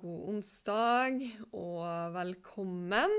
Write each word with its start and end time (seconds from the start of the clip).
god 0.00 0.28
onsdag, 0.28 1.20
og 1.52 2.14
velkommen. 2.14 3.12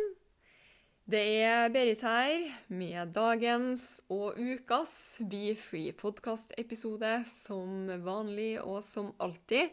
Det 1.07 1.21
er 1.41 1.69
Berit 1.73 2.01
her 2.05 2.49
med 2.67 3.13
dagens 3.15 4.01
og 4.13 4.37
ukas 4.37 5.21
Be 5.29 5.55
Free 5.57 5.95
podkast-episode 5.97 7.13
som 7.31 7.87
vanlig 8.05 8.57
og 8.61 8.83
som 8.85 9.13
alltid 9.23 9.71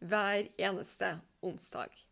hver 0.00 0.48
eneste 0.56 1.16
onsdag. 1.42 2.09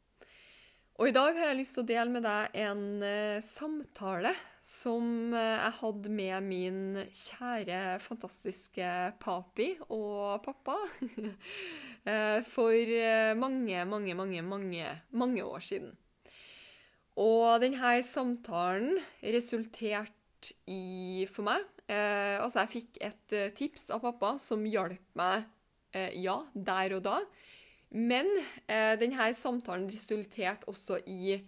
Og 0.98 1.06
i 1.06 1.14
dag 1.14 1.36
har 1.38 1.52
jeg 1.52 1.58
lyst 1.60 1.76
til 1.76 1.84
å 1.84 1.86
dele 1.86 2.10
med 2.10 2.24
deg 2.26 2.56
en 2.58 2.80
uh, 3.04 3.44
samtale 3.44 4.32
som 4.66 5.30
uh, 5.30 5.38
jeg 5.38 5.74
hadde 5.76 6.10
med 6.10 6.42
min 6.48 6.80
kjære, 7.14 7.82
fantastiske 8.02 8.88
papi 9.22 9.68
og 9.94 10.42
pappa 10.42 10.74
uh, 10.74 12.40
for 12.54 12.90
mange, 13.38 13.84
mange, 13.86 14.16
mange, 14.18 14.42
mange, 14.42 14.90
mange 15.22 15.44
år 15.46 15.62
siden. 15.68 15.92
Og 17.14 17.62
denne 17.62 17.92
samtalen 18.02 18.98
resulterte 19.22 20.56
i, 20.70 21.26
for 21.30 21.46
meg 21.46 21.66
Altså, 21.88 22.60
jeg 22.60 22.68
fikk 22.68 22.98
et 23.00 23.34
tips 23.56 23.86
av 23.94 24.02
pappa 24.02 24.34
som 24.38 24.60
hjalp 24.68 25.00
meg, 25.16 25.46
ja, 26.20 26.34
der 26.52 26.94
og 26.98 27.00
da. 27.06 27.14
Men 27.90 28.28
eh, 28.68 28.94
denne 29.00 29.30
samtalen 29.36 29.88
resulterte 29.88 30.68
også 30.68 31.00
i 31.08 31.38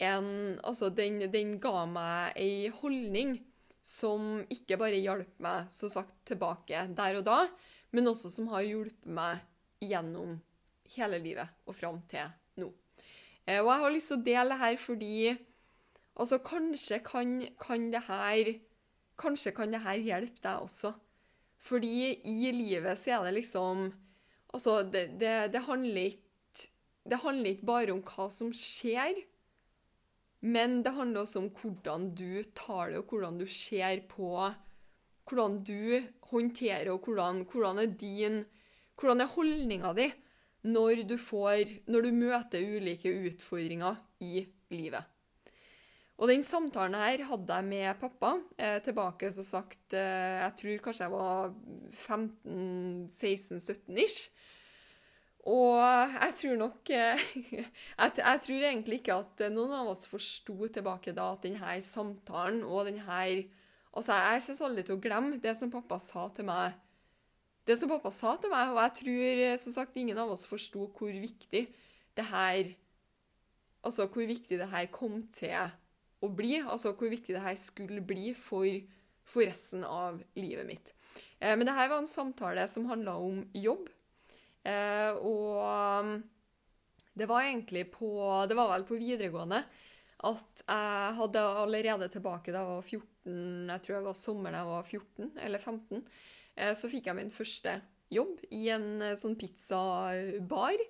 en 0.00 0.58
Altså, 0.64 0.88
den, 0.90 1.20
den 1.30 1.58
ga 1.60 1.84
meg 1.86 2.38
ei 2.40 2.70
holdning 2.80 3.36
som 3.84 4.42
ikke 4.52 4.78
bare 4.80 4.98
hjalp 5.00 5.38
meg, 5.40 5.68
så 5.72 5.88
sagt, 5.88 6.14
tilbake 6.28 6.82
der 6.96 7.18
og 7.20 7.24
da, 7.24 7.38
men 7.96 8.10
også 8.10 8.28
som 8.32 8.50
har 8.52 8.66
hjulpet 8.66 9.08
meg 9.08 9.40
gjennom 9.80 10.34
hele 10.96 11.20
livet 11.22 11.48
og 11.64 11.76
fram 11.76 12.00
til 12.10 12.28
nå. 12.60 12.68
Eh, 13.46 13.60
og 13.60 13.70
jeg 13.70 13.84
har 13.84 13.94
lyst 13.94 14.12
til 14.12 14.20
å 14.20 14.26
dele 14.26 14.56
det 14.56 14.64
her 14.64 14.80
fordi 14.80 15.14
Altså, 16.20 16.40
kanskje 16.44 16.98
kan, 17.06 17.38
kan 17.62 17.86
det 17.92 18.02
her 18.08 18.48
Kanskje 19.20 19.52
kan 19.56 19.72
det 19.72 19.82
her 19.84 20.00
hjelpe 20.00 20.42
deg 20.42 20.64
også. 20.64 20.90
Fordi 21.60 22.20
i 22.24 22.50
livet 22.56 22.98
så 22.98 23.18
er 23.18 23.28
det 23.28 23.38
liksom 23.38 23.90
Altså, 24.54 24.82
det, 24.82 25.06
det, 25.20 25.52
det 25.54 25.66
handler 25.66 26.10
ikke 26.10 26.26
Det 27.10 27.18
handler 27.22 27.50
ikke 27.50 27.66
bare 27.66 27.92
om 27.94 28.02
hva 28.04 28.26
som 28.30 28.50
skjer, 28.52 29.16
men 30.40 30.82
det 30.84 30.92
handler 30.94 31.22
også 31.22 31.40
om 31.40 31.48
hvordan 31.56 32.10
du 32.16 32.42
tar 32.56 32.90
det, 32.90 33.00
og 33.00 33.12
hvordan 33.12 33.38
du 33.40 33.46
ser 33.46 34.02
på 34.08 34.50
Hvordan 35.30 35.60
du 35.62 36.02
håndterer, 36.30 36.90
og 36.90 37.04
hvordan, 37.04 37.44
hvordan 37.44 37.78
er 37.78 37.86
din 37.86 38.44
Hvordan 39.00 39.20
er 39.20 39.34
holdninga 39.34 39.92
di 39.96 40.10
når 40.62 41.06
du 41.08 41.16
får 41.16 41.88
Når 41.88 42.02
du 42.02 42.12
møter 42.12 42.76
ulike 42.76 43.12
utfordringer 43.30 43.96
i 44.20 44.46
livet. 44.70 45.04
Og 46.20 46.28
den 46.28 46.42
samtalen 46.44 46.98
her 47.00 47.22
hadde 47.24 47.54
jeg 47.56 47.64
med 47.64 47.96
pappa 48.00 48.34
eh, 48.60 48.76
tilbake 48.84 49.30
så 49.32 49.42
sagt 49.42 49.94
eh, 49.96 50.44
Jeg 50.44 50.52
tror 50.58 50.82
kanskje 50.84 51.06
jeg 51.06 51.12
var 51.14 51.54
15-16-17 51.96 54.02
ish. 54.04 54.28
Og 55.48 55.80
jeg 55.80 56.34
tror 56.36 56.58
nok 56.60 56.90
eh, 56.92 57.22
jeg, 57.56 58.12
jeg 58.18 58.42
tror 58.44 58.66
egentlig 58.68 59.00
ikke 59.00 59.16
at 59.22 59.46
noen 59.54 59.72
av 59.78 59.88
oss 59.88 60.04
forsto 60.10 60.68
tilbake 60.68 61.14
da 61.16 61.30
at 61.32 61.46
denne 61.46 61.78
samtalen 61.84 62.62
og 62.66 62.90
denne 62.90 63.24
Altså, 63.90 64.14
jeg 64.14 64.42
kommer 64.46 64.68
aldri 64.68 64.82
til 64.86 64.94
å 64.94 65.02
glemme 65.02 65.38
det 65.42 65.52
som 65.58 65.70
pappa 65.72 65.96
sa 65.98 66.28
til 66.30 66.46
meg. 66.46 66.76
Det 67.66 67.74
som 67.74 67.90
pappa 67.90 68.12
sa 68.14 68.36
til 68.38 68.52
meg, 68.52 68.70
og 68.70 68.78
jeg 68.84 68.92
tror 69.00 69.40
som 69.64 69.74
sagt 69.74 69.96
ingen 69.98 70.18
av 70.22 70.30
oss 70.30 70.44
forsto 70.46 70.84
hvor 70.94 71.10
viktig 71.10 71.64
det 72.16 72.26
her 72.30 72.76
Altså 73.80 74.04
hvor 74.12 74.26
viktig 74.28 74.58
det 74.60 74.68
her 74.68 74.90
kom 74.92 75.22
til 75.32 75.56
å 76.20 76.28
bli. 76.28 76.58
Altså 76.60 76.92
hvor 76.92 77.08
viktig 77.08 77.32
det 77.32 77.40
her 77.40 77.54
skulle 77.56 78.02
bli 78.04 78.34
for, 78.36 78.68
for 79.24 79.48
resten 79.48 79.86
av 79.88 80.18
livet 80.36 80.68
mitt. 80.68 80.90
Eh, 81.40 81.56
men 81.56 81.64
det 81.64 81.76
her 81.78 81.88
var 81.88 82.02
en 82.02 82.10
samtale 82.10 82.66
som 82.68 82.90
handla 82.90 83.16
om 83.16 83.40
jobb. 83.56 83.88
Eh, 84.68 85.12
og 85.24 85.62
um, 86.04 86.16
det 87.16 87.28
var 87.28 87.46
egentlig 87.46 87.86
på 87.94 88.10
Det 88.48 88.56
var 88.58 88.68
vel 88.74 88.84
på 88.84 88.98
videregående 89.00 89.62
at 90.28 90.62
jeg 90.66 91.14
hadde 91.16 91.42
allerede 91.62 92.08
tilbake 92.12 92.52
da 92.52 92.60
jeg 92.60 92.70
var 92.70 92.82
14, 92.84 93.70
jeg 93.70 93.84
tror 93.84 93.96
jeg 93.96 94.06
var 94.06 94.18
sommeren 94.18 94.58
jeg 94.58 94.68
var 94.68 94.90
14 94.90 95.30
eller 95.46 95.62
15, 95.64 96.02
eh, 96.56 96.74
så 96.76 96.90
fikk 96.92 97.08
jeg 97.08 97.18
min 97.18 97.32
første 97.32 97.78
jobb 98.12 98.42
i 98.52 98.66
en 98.74 98.90
eh, 99.06 99.16
sånn 99.18 99.38
pizzabar. 99.40 100.84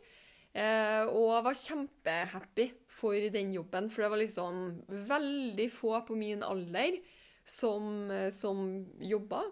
Eh, 0.51 1.05
og 1.07 1.29
jeg 1.31 1.47
var 1.47 1.61
kjempehappy 1.63 2.67
for 2.91 3.31
den 3.37 3.55
jobben, 3.55 3.91
for 3.93 4.03
det 4.03 4.11
var 4.11 4.23
liksom 4.25 4.65
veldig 5.13 5.69
få 5.71 6.01
på 6.09 6.19
min 6.19 6.43
alder 6.43 6.99
som, 7.47 8.11
som 8.35 8.65
jobba. 8.99 9.45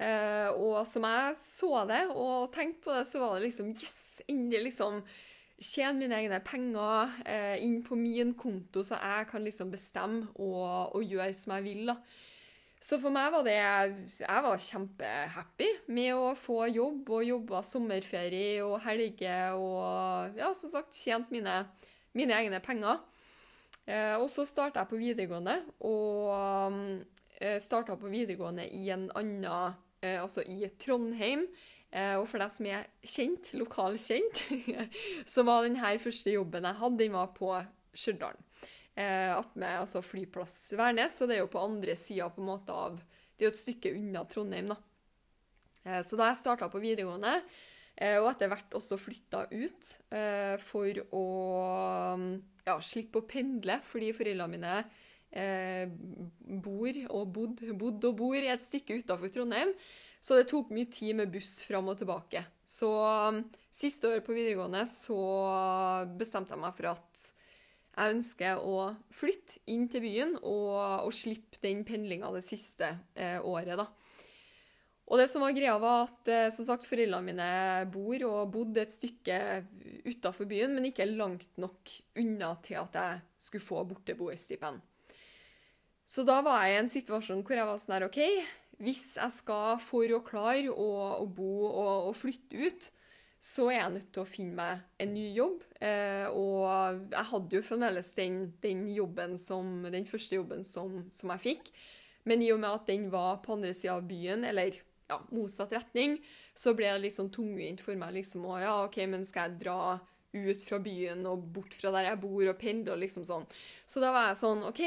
Eh, 0.00 0.48
og 0.56 0.86
som 0.88 1.04
jeg 1.04 1.34
så 1.36 1.82
det 1.88 2.06
og 2.14 2.48
tenkte 2.54 2.86
på 2.86 2.94
det, 2.96 3.04
så 3.08 3.20
var 3.20 3.36
det 3.36 3.50
liksom 3.50 3.74
Yes! 3.76 4.06
Endelig 4.30 4.70
liksom 4.70 5.00
tjene 5.60 5.98
mine 6.00 6.16
egne 6.16 6.38
penger 6.44 7.12
eh, 7.28 7.60
inn 7.64 7.80
på 7.84 7.96
min 7.98 8.32
konto, 8.38 8.82
så 8.84 8.96
jeg 9.00 9.28
kan 9.30 9.44
liksom 9.44 9.72
bestemme 9.72 10.28
og, 10.36 10.96
og 10.96 11.04
gjøre 11.04 11.32
som 11.36 11.54
jeg 11.56 11.66
vil. 11.66 11.92
da. 11.92 11.96
Så 12.80 12.96
for 12.96 13.12
meg 13.12 13.28
var 13.34 13.44
det 13.44 13.58
Jeg 13.58 14.44
var 14.44 14.62
kjempehappy 14.64 15.66
med 15.92 16.14
å 16.16 16.30
få 16.38 16.62
jobb 16.70 17.10
og 17.12 17.26
jobba 17.28 17.60
sommerferie 17.66 18.62
og 18.64 18.78
helger 18.86 19.58
og 19.58 20.38
ja, 20.40 20.48
som 20.56 20.72
sagt 20.72 20.96
tjent 20.96 21.28
mine, 21.34 21.58
mine 22.16 22.38
egne 22.38 22.62
penger. 22.64 23.02
Eh, 23.84 24.16
og 24.16 24.30
så 24.32 24.46
starta 24.48 24.80
jeg 24.80 24.92
på 24.92 25.00
videregående, 25.00 25.58
og 25.84 26.32
eh, 27.40 27.58
starta 27.60 27.96
på 28.00 28.08
videregående 28.12 28.64
i 28.64 28.88
en 28.94 29.08
annen 29.18 29.76
Altså 30.00 30.44
i 30.48 30.64
Trondheim. 30.80 31.46
Eh, 31.90 32.14
og 32.20 32.28
for 32.30 32.38
deg 32.38 32.52
som 32.54 32.66
er 32.70 32.86
kjent, 33.02 33.50
lokalkjent, 33.58 34.44
så 35.32 35.42
var 35.46 35.66
denne 35.66 35.96
første 35.98 36.30
jobben 36.36 36.68
jeg 36.68 36.78
hadde, 36.82 37.00
den 37.02 37.16
var 37.16 37.32
på 37.34 37.50
Stjørdal 37.90 38.36
eh, 38.94 39.32
med 39.58 39.80
altså 39.80 40.02
flyplass 40.04 40.70
Værnes, 40.78 41.18
og 41.18 41.30
det 41.30 41.38
er 41.38 41.42
jo 41.42 41.50
på 41.50 41.64
andre 41.64 41.96
sida 41.98 42.28
på 42.30 42.44
en 42.44 42.50
måte 42.52 42.76
av 42.76 43.00
Det 43.00 43.42
er 43.42 43.48
jo 43.48 43.54
et 43.56 43.64
stykke 43.64 43.94
unna 43.96 44.22
Trondheim, 44.30 44.70
da. 44.70 44.78
Eh, 45.82 46.00
så 46.06 46.18
da 46.20 46.30
jeg 46.30 46.42
starta 46.44 46.70
på 46.70 46.82
videregående, 46.82 47.40
eh, 47.96 48.20
og 48.20 48.30
etter 48.30 48.52
hvert 48.52 48.78
også 48.78 49.00
flytta 49.00 49.46
ut 49.50 49.92
eh, 50.14 50.56
for 50.62 51.02
å 51.16 51.26
ja, 52.68 52.76
slippe 52.84 53.24
å 53.24 53.26
pendle, 53.26 53.80
fordi 53.82 54.12
foreldrene 54.14 54.54
mine 54.54 54.76
eh, 55.32 55.90
bor 56.64 57.00
og 57.08 57.26
bodd, 57.34 57.64
bodd 57.78 58.06
og 58.10 58.16
bor 58.18 58.38
i 58.38 58.50
et 58.52 58.62
stykke 58.62 59.00
utafor 59.02 59.32
Trondheim. 59.34 59.74
Så 60.20 60.36
det 60.36 60.50
tok 60.50 60.72
mye 60.76 60.88
tid 60.92 61.16
med 61.16 61.32
buss 61.32 61.62
fram 61.64 61.88
og 61.88 61.96
tilbake. 61.96 62.42
Så 62.68 62.90
um, 62.92 63.40
siste 63.72 64.10
året 64.10 64.26
på 64.26 64.36
videregående 64.36 64.82
så 64.88 65.20
bestemte 66.20 66.52
jeg 66.52 66.60
meg 66.60 66.76
for 66.76 66.90
at 66.92 67.22
jeg 68.00 68.16
ønsker 68.16 68.60
å 68.64 68.74
flytte 69.16 69.62
inn 69.72 69.88
til 69.90 70.04
byen 70.04 70.36
og, 70.42 70.76
og 71.08 71.14
slippe 71.16 71.58
den 71.64 71.82
pendlinga 71.88 72.30
det 72.36 72.44
siste 72.46 72.92
eh, 73.16 73.40
året, 73.40 73.80
da. 73.80 73.88
Og 75.10 75.18
det 75.18 75.26
som 75.26 75.42
var 75.42 75.56
greia, 75.56 75.74
var 75.82 76.04
at 76.06 76.28
eh, 76.30 76.52
som 76.54 76.68
sagt, 76.68 76.86
foreldrene 76.86 77.32
mine 77.32 77.48
bor 77.90 78.26
og 78.28 78.52
bodde 78.54 78.84
et 78.84 78.94
stykke 78.94 79.40
utafor 80.06 80.46
byen, 80.48 80.76
men 80.76 80.86
ikke 80.92 81.08
langt 81.10 81.58
nok 81.58 81.90
unna 82.20 82.52
til 82.62 82.78
at 82.78 83.00
jeg 83.00 83.24
skulle 83.48 83.66
få 83.66 83.82
borteboerstipend. 83.90 84.78
Så 86.10 86.24
da 86.26 86.40
var 86.42 86.64
jeg 86.66 86.74
i 86.74 86.80
en 86.80 86.90
situasjon 86.90 87.44
hvor 87.46 87.54
jeg 87.54 87.68
var 87.68 87.78
sånn 87.78 87.94
her 87.94 88.08
OK, 88.08 88.18
hvis 88.82 89.04
jeg 89.14 89.34
skal 89.34 89.76
for 89.82 90.16
å 90.16 90.24
klare 90.26 90.72
å, 90.72 90.88
å 91.20 91.26
bo 91.30 91.68
og, 91.68 92.08
å 92.10 92.16
flytte 92.16 92.58
ut, 92.66 92.88
så 93.40 93.70
er 93.70 93.78
jeg 93.78 93.94
nødt 93.94 94.10
til 94.12 94.24
å 94.24 94.28
finne 94.28 94.56
meg 94.58 95.00
en 95.00 95.14
ny 95.14 95.28
jobb. 95.36 95.62
Eh, 95.80 96.26
og 96.34 97.06
jeg 97.14 97.26
hadde 97.30 97.56
jo 97.56 97.64
fremdeles 97.64 98.10
den, 98.18 98.42
den, 98.64 98.84
jobben 98.92 99.38
som, 99.40 99.86
den 99.88 100.08
første 100.08 100.36
jobben 100.36 100.66
som, 100.66 100.98
som, 101.12 101.32
jeg 101.36 101.44
fikk. 101.46 101.70
Men 102.28 102.44
i 102.44 102.50
og 102.52 102.60
med 102.60 102.74
at 102.74 102.90
den 102.90 103.06
var 103.12 103.40
på 103.44 103.54
andre 103.56 103.72
sida 103.76 103.96
av 103.96 104.04
byen, 104.10 104.44
eller 104.50 104.76
ja, 105.08 105.20
motsatt 105.32 105.72
retning, 105.72 106.18
så 106.52 106.74
ble 106.76 106.90
det 106.90 107.06
litt 107.06 107.16
sånn 107.16 107.32
tungvint 107.32 107.80
for 107.84 107.96
meg 107.98 108.18
liksom 108.18 108.44
å 108.50 108.58
Ja, 108.60 108.74
OK, 108.84 109.00
men 109.08 109.24
skal 109.28 109.48
jeg 109.48 109.62
dra 109.64 109.96
ut 110.30 110.60
fra 110.62 110.78
byen 110.82 111.24
og 111.26 111.48
bort 111.54 111.74
fra 111.74 111.90
der 111.94 112.10
jeg 112.10 112.20
bor, 112.22 112.42
og 112.44 112.60
pendle 112.60 112.94
og 112.94 113.02
liksom 113.02 113.24
sånn. 113.26 113.48
Så 113.88 114.02
da 114.02 114.12
var 114.14 114.30
jeg 114.30 114.42
sånn 114.42 114.62
OK, 114.68 114.84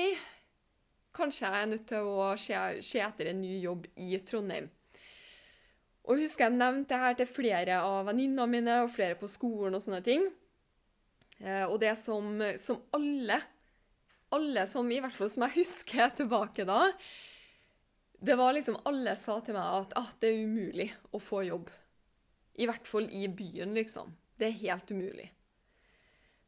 kanskje 1.13 1.48
jeg 1.48 1.62
er 1.62 1.69
nødt 1.71 1.86
til 1.89 2.07
å 2.10 2.30
se, 2.39 3.01
etter 3.01 3.30
en 3.31 3.42
ny 3.42 3.57
jobb 3.63 3.88
i 4.01 4.18
Trondheim. 4.27 4.69
Og 6.04 6.19
husker 6.19 6.50
jeg 6.50 6.57
nevnte 6.57 6.92
det 6.92 7.01
her 7.04 7.19
til 7.19 7.30
flere 7.30 7.81
av 7.86 8.10
venninnene 8.10 8.48
mine 8.51 8.80
og 8.83 8.92
flere 8.92 9.15
på 9.19 9.30
skolen 9.31 9.77
og 9.77 9.83
sånne 9.83 10.01
ting. 10.04 10.25
Eh, 11.39 11.63
og 11.68 11.77
det 11.83 11.94
som, 12.00 12.42
som, 12.60 12.81
alle, 12.95 13.38
alle 14.36 14.65
som 14.69 14.89
i 14.92 15.00
hvert 15.04 15.15
fall 15.15 15.31
som 15.31 15.45
jeg 15.48 15.62
husker 15.62 16.12
tilbake 16.18 16.68
da, 16.68 16.89
det 18.24 18.36
var 18.39 18.56
liksom 18.56 18.81
alle 18.88 19.16
sa 19.19 19.38
til 19.44 19.56
meg 19.56 19.80
at 19.83 19.95
ah, 20.00 20.12
det 20.19 20.31
er 20.31 20.44
umulig 20.48 20.89
å 21.12 21.19
få 21.24 21.44
jobb. 21.48 21.71
I 22.59 22.68
hvert 22.69 22.88
fall 22.88 23.07
i 23.12 23.25
byen, 23.27 23.74
liksom. 23.75 24.13
Det 24.39 24.48
er 24.48 24.62
helt 24.62 24.92
umulig. 24.94 25.30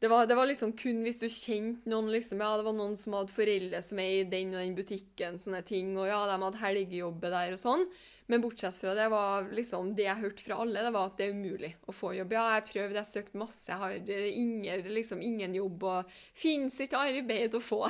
Det 0.06 0.10
var, 0.10 0.28
det 0.30 0.36
var, 0.38 0.46
liksom 0.46 0.76
kun 0.78 1.00
hvis 1.02 1.18
du 1.18 1.26
kjente 1.34 1.90
noen 1.90 2.12
liksom, 2.14 2.38
Ja, 2.44 2.52
det 2.60 2.66
var 2.68 2.76
noen 2.78 2.94
som 2.94 3.16
hadde 3.18 3.34
foreldre 3.34 3.80
som 3.82 3.98
er 4.04 4.20
i 4.20 4.28
den 4.30 4.52
og 4.54 4.60
den 4.62 4.76
butikken, 4.78 5.40
sånne 5.42 5.64
ting, 5.66 5.96
og 5.98 6.06
ja, 6.06 6.20
de 6.30 6.36
hadde 6.44 6.60
helgejobber 6.62 7.34
der 7.34 7.56
og 7.56 7.58
sånn. 7.58 7.88
Men 8.30 8.44
bortsett 8.44 8.78
fra 8.78 8.94
det 8.94 9.08
var 9.10 9.48
liksom 9.58 9.96
det 9.98 10.06
jeg 10.06 10.22
hørte 10.22 10.46
fra 10.46 10.60
alle, 10.62 10.84
det 10.86 10.92
var 10.94 11.10
at 11.10 11.18
det 11.18 11.26
er 11.26 11.34
umulig 11.34 11.72
å 11.90 11.96
få 11.98 12.12
jobb. 12.20 12.36
Ja, 12.38 12.44
jeg 12.54 12.68
prøvde, 12.68 13.00
jeg 13.00 13.10
søkte 13.16 13.42
masse, 13.42 13.64
jeg 13.72 13.82
har 13.82 14.30
ingen, 14.30 14.86
liksom 14.94 15.26
ingen 15.26 15.58
jobb, 15.58 15.88
og 15.90 16.14
fins 16.38 16.78
ikke 16.86 17.02
arbeid 17.02 17.58
å 17.58 17.64
få. 17.72 17.82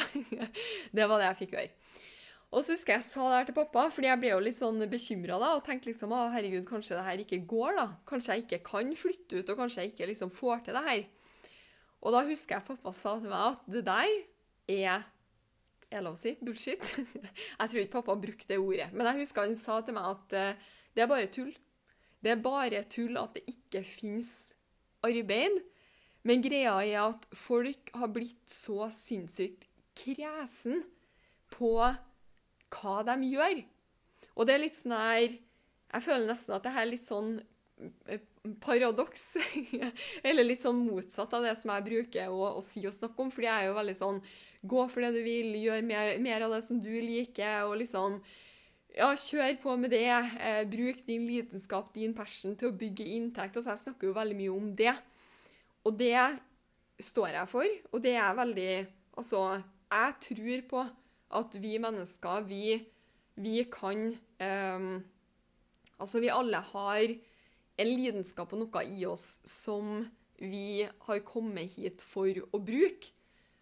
det 0.96 1.10
var 1.12 1.20
det 1.20 1.30
jeg 1.34 1.40
fikk 1.42 1.58
høre. 1.60 1.74
Og 2.56 2.64
så 2.64 2.78
husker 2.78 2.96
jeg 2.96 3.04
jeg 3.04 3.10
sa 3.10 3.28
det 3.28 3.42
her 3.42 3.52
til 3.52 3.60
pappa, 3.60 3.86
fordi 3.92 4.12
jeg 4.14 4.24
ble 4.24 4.32
jo 4.32 4.42
litt 4.48 4.56
sånn 4.62 4.80
bekymra 4.88 5.42
og 5.52 5.66
tenkte 5.68 5.92
liksom 5.92 6.16
å 6.16 6.30
herregud, 6.32 6.64
kanskje 6.72 6.96
det 6.96 7.06
her 7.10 7.28
ikke 7.28 7.44
går, 7.44 7.76
da. 7.82 7.88
Kanskje 8.08 8.40
jeg 8.40 8.48
ikke 8.48 8.64
kan 8.72 8.96
flytte 8.96 9.42
ut, 9.42 9.52
og 9.52 9.64
kanskje 9.66 9.84
jeg 9.84 9.96
ikke 9.98 10.12
liksom 10.16 10.32
får 10.32 10.64
til 10.64 10.80
det 10.80 10.88
her. 10.88 11.06
Og 12.04 12.14
da 12.14 12.24
husker 12.28 12.58
jeg 12.58 12.68
pappa 12.68 12.94
sa 12.96 13.16
til 13.20 13.32
meg 13.32 13.52
at 13.54 13.70
det 13.72 13.86
der 13.88 14.16
er 14.76 15.06
er 15.94 16.04
lov 16.04 16.18
å 16.18 16.20
si 16.20 16.34
bullshit. 16.42 16.82
jeg 17.60 17.70
tror 17.70 17.82
ikke 17.82 17.98
pappa 18.00 18.16
brukte 18.20 18.50
det 18.50 18.60
ordet. 18.60 18.90
Men 18.94 19.10
jeg 19.12 19.22
husker 19.24 19.46
han 19.46 19.56
sa 19.58 19.80
til 19.86 19.96
meg 19.98 20.10
at 20.10 20.36
uh, 20.36 20.74
det 20.96 21.04
er 21.04 21.12
bare 21.12 21.32
tull. 21.32 21.54
Det 22.24 22.34
er 22.34 22.42
bare 22.42 22.84
tull 22.92 23.20
at 23.22 23.38
det 23.38 23.46
ikke 23.52 23.84
fins 23.88 24.34
arbeid. 25.06 25.62
Men 26.26 26.42
greia 26.42 26.74
er 26.82 27.00
at 27.04 27.28
folk 27.38 27.92
har 27.94 28.12
blitt 28.14 28.50
så 28.50 28.90
sinnssykt 28.94 29.68
kresen 29.96 30.82
på 31.54 31.76
hva 32.76 32.96
de 33.08 33.18
gjør. 33.30 33.62
Og 34.36 34.48
det 34.48 34.56
er 34.56 34.64
litt 34.66 34.76
sånn 34.76 34.96
her 34.98 35.30
Jeg 35.30 36.04
føler 36.04 36.28
nesten 36.28 36.56
at 36.58 36.66
det 36.66 36.72
her 36.76 36.84
er 36.84 36.90
litt 36.90 37.06
sånn 37.06 37.30
eh, 38.12 38.24
paradoks. 38.62 39.36
Eller 40.28 40.48
litt 40.48 40.62
sånn 40.62 40.84
motsatt 40.86 41.34
av 41.36 41.46
det 41.48 41.54
som 41.60 41.74
jeg 41.74 41.86
bruker 41.88 42.34
å, 42.34 42.56
å 42.60 42.64
si 42.64 42.86
og 42.88 42.96
snakke 42.96 43.26
om. 43.26 43.32
Fordi 43.34 43.50
jeg 43.50 43.64
er 43.64 43.70
jo 43.72 43.80
veldig 43.80 43.98
sånn 44.02 44.22
Gå 44.66 44.88
for 44.90 45.06
det 45.06 45.12
du 45.14 45.20
vil, 45.22 45.52
gjør 45.62 45.84
mer, 45.86 46.16
mer, 46.18 46.42
av 46.42 46.56
det 46.56 46.64
som 46.66 46.80
du 46.82 46.90
liker, 46.90 47.68
og 47.68 47.76
liksom 47.78 48.16
ja, 48.98 49.12
kjør 49.14 49.60
på 49.62 49.76
med 49.78 49.92
det. 49.94 50.08
Eh, 50.42 50.64
bruk 50.66 51.04
din 51.06 51.28
lidenskap, 51.30 51.92
din 51.94 52.16
passion, 52.18 52.56
til 52.58 52.72
å 52.72 52.78
bygge 52.80 53.06
inntekt. 53.14 53.60
Altså, 53.60 53.76
jeg 53.76 53.84
snakker 53.84 54.10
jo 54.10 54.16
veldig 54.16 54.38
mye 54.40 54.56
om 54.56 54.72
det. 54.80 54.96
Og 55.86 56.00
det 56.00 56.18
står 56.98 57.36
jeg 57.36 57.52
for, 57.52 57.78
og 57.92 58.06
det 58.06 58.16
er 58.18 58.38
veldig 58.42 58.70
Altså, 59.16 59.62
jeg 59.88 60.16
tror 60.26 60.64
på 60.68 60.82
at 61.40 61.54
vi 61.64 61.78
mennesker, 61.80 62.42
vi, 62.50 62.74
vi 63.40 63.62
kan 63.72 64.10
eh, 64.44 64.90
Altså, 65.96 66.20
vi 66.20 66.34
alle 66.34 66.60
har 66.74 67.14
en 67.82 67.92
lidenskap 67.92 68.54
og 68.56 68.62
noe 68.64 68.84
i 68.88 69.06
oss 69.08 69.40
som 69.48 70.06
vi 70.40 70.86
har 70.86 71.22
kommet 71.28 71.76
hit 71.76 72.04
for 72.04 72.32
å 72.52 72.60
bruke. 72.60 73.14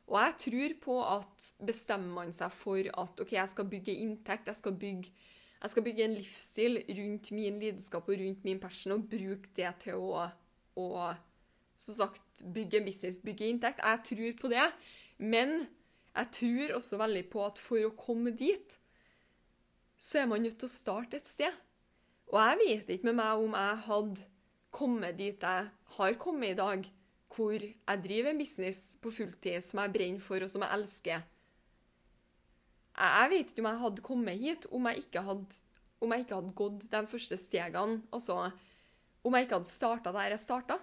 Og 0.09 0.17
jeg 0.19 0.37
tror 0.45 0.73
på 0.83 0.95
at 1.05 1.45
bestemmer 1.63 2.17
man 2.17 2.33
seg 2.35 2.51
for 2.53 2.89
at 3.03 3.21
OK, 3.23 3.35
jeg 3.37 3.51
skal 3.53 3.69
bygge 3.71 3.95
inntekt, 4.03 4.49
jeg 4.51 4.59
skal 4.59 4.75
bygge, 4.77 5.13
jeg 5.63 5.73
skal 5.73 5.85
bygge 5.85 6.07
en 6.07 6.17
livsstil 6.17 6.81
rundt 6.97 7.31
min 7.33 7.59
lidenskap 7.61 8.09
og 8.09 8.19
rundt 8.19 8.43
min 8.43 8.59
passion, 8.61 8.97
og 8.97 9.07
bruke 9.09 9.53
det 9.55 9.71
til 9.85 10.01
å, 10.03 10.25
å 10.75 10.87
som 11.79 11.97
sagt, 12.01 12.43
bygge 12.43 12.81
en 12.81 12.89
business, 12.89 13.21
bygge 13.23 13.47
inntekt. 13.47 13.81
Jeg 13.83 14.03
tror 14.09 14.37
på 14.41 14.51
det. 14.51 14.67
Men 15.23 15.63
jeg 16.13 16.29
tror 16.37 16.75
også 16.77 16.99
veldig 17.01 17.23
på 17.31 17.45
at 17.45 17.61
for 17.61 17.87
å 17.87 17.95
komme 17.97 18.33
dit, 18.37 18.75
så 19.97 20.23
er 20.23 20.29
man 20.29 20.43
nødt 20.43 20.59
til 20.59 20.69
å 20.69 20.73
starte 20.73 21.19
et 21.19 21.29
sted. 21.29 21.53
Og 22.33 22.39
jeg 22.41 22.59
vet 22.63 22.87
ikke 22.95 23.11
med 23.11 23.19
meg 23.19 23.41
om 23.45 23.53
jeg 23.53 23.81
hadde 23.85 24.23
kommet 24.73 25.17
dit 25.19 25.43
jeg 25.45 25.67
har 25.97 26.15
kommet 26.17 26.55
i 26.55 26.57
dag, 26.57 26.87
hvor 27.33 27.53
jeg 27.53 28.01
driver 28.01 28.31
en 28.31 28.41
business 28.41 28.95
på 29.01 29.11
fulltid 29.13 29.61
som 29.61 29.83
jeg 29.83 29.93
brenner 29.93 30.21
for, 30.21 30.41
og 30.41 30.49
som 30.49 30.65
jeg 30.65 30.79
elsker. 30.79 31.27
Jeg 32.93 33.29
vet 33.29 33.53
ikke 33.53 33.61
om 33.61 33.69
jeg 33.69 33.81
hadde 33.83 34.05
kommet 34.05 34.41
hit 34.41 34.65
om 34.71 34.89
jeg 34.89 35.05
ikke 35.05 35.23
hadde, 35.25 35.61
jeg 36.03 36.25
ikke 36.25 36.39
hadde 36.39 36.57
gått 36.57 36.87
de 36.89 37.03
første 37.13 37.37
stegene. 37.37 38.01
Altså 38.13 38.49
om 39.23 39.37
jeg 39.37 39.45
ikke 39.45 39.59
hadde 39.59 39.71
starta 39.71 40.13
der 40.13 40.33
jeg 40.33 40.41
starta. 40.41 40.79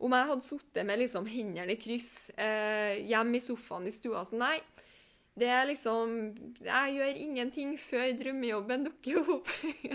Om 0.00 0.14
jeg 0.16 0.28
hadde 0.30 0.44
sittet 0.44 0.86
med 0.86 1.00
liksom 1.02 1.26
hendene 1.28 1.74
i 1.74 1.80
kryss 1.80 2.30
eh, 2.34 3.02
hjemme 3.06 3.36
i 3.36 3.42
sofaen 3.44 3.86
i 3.86 3.92
stua 3.92 4.22
sånn 4.24 4.40
Nei, 4.40 4.56
det 5.40 5.48
er 5.48 5.68
liksom 5.68 6.12
Jeg 6.64 6.94
gjør 6.96 7.20
ingenting 7.24 7.72
før 7.80 8.10
drømmejobben 8.18 8.86
dukker 8.88 9.30
opp. 9.36 9.48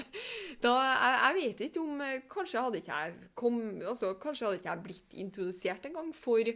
da, 0.65 0.73
jeg, 0.73 1.15
jeg, 1.21 1.35
vet 1.39 1.63
ikke 1.67 1.83
om 1.83 2.03
Kanskje 2.31 2.63
hadde 2.65 2.81
ikke 2.81 2.99
jeg 3.03 3.31
kom, 3.37 3.59
altså, 3.81 4.13
kanskje 4.21 4.47
hadde 4.47 4.61
ikke 4.61 4.71
jeg 4.71 4.85
blitt 4.87 5.17
introdusert 5.25 5.89
engang 5.89 6.11
for 6.17 6.53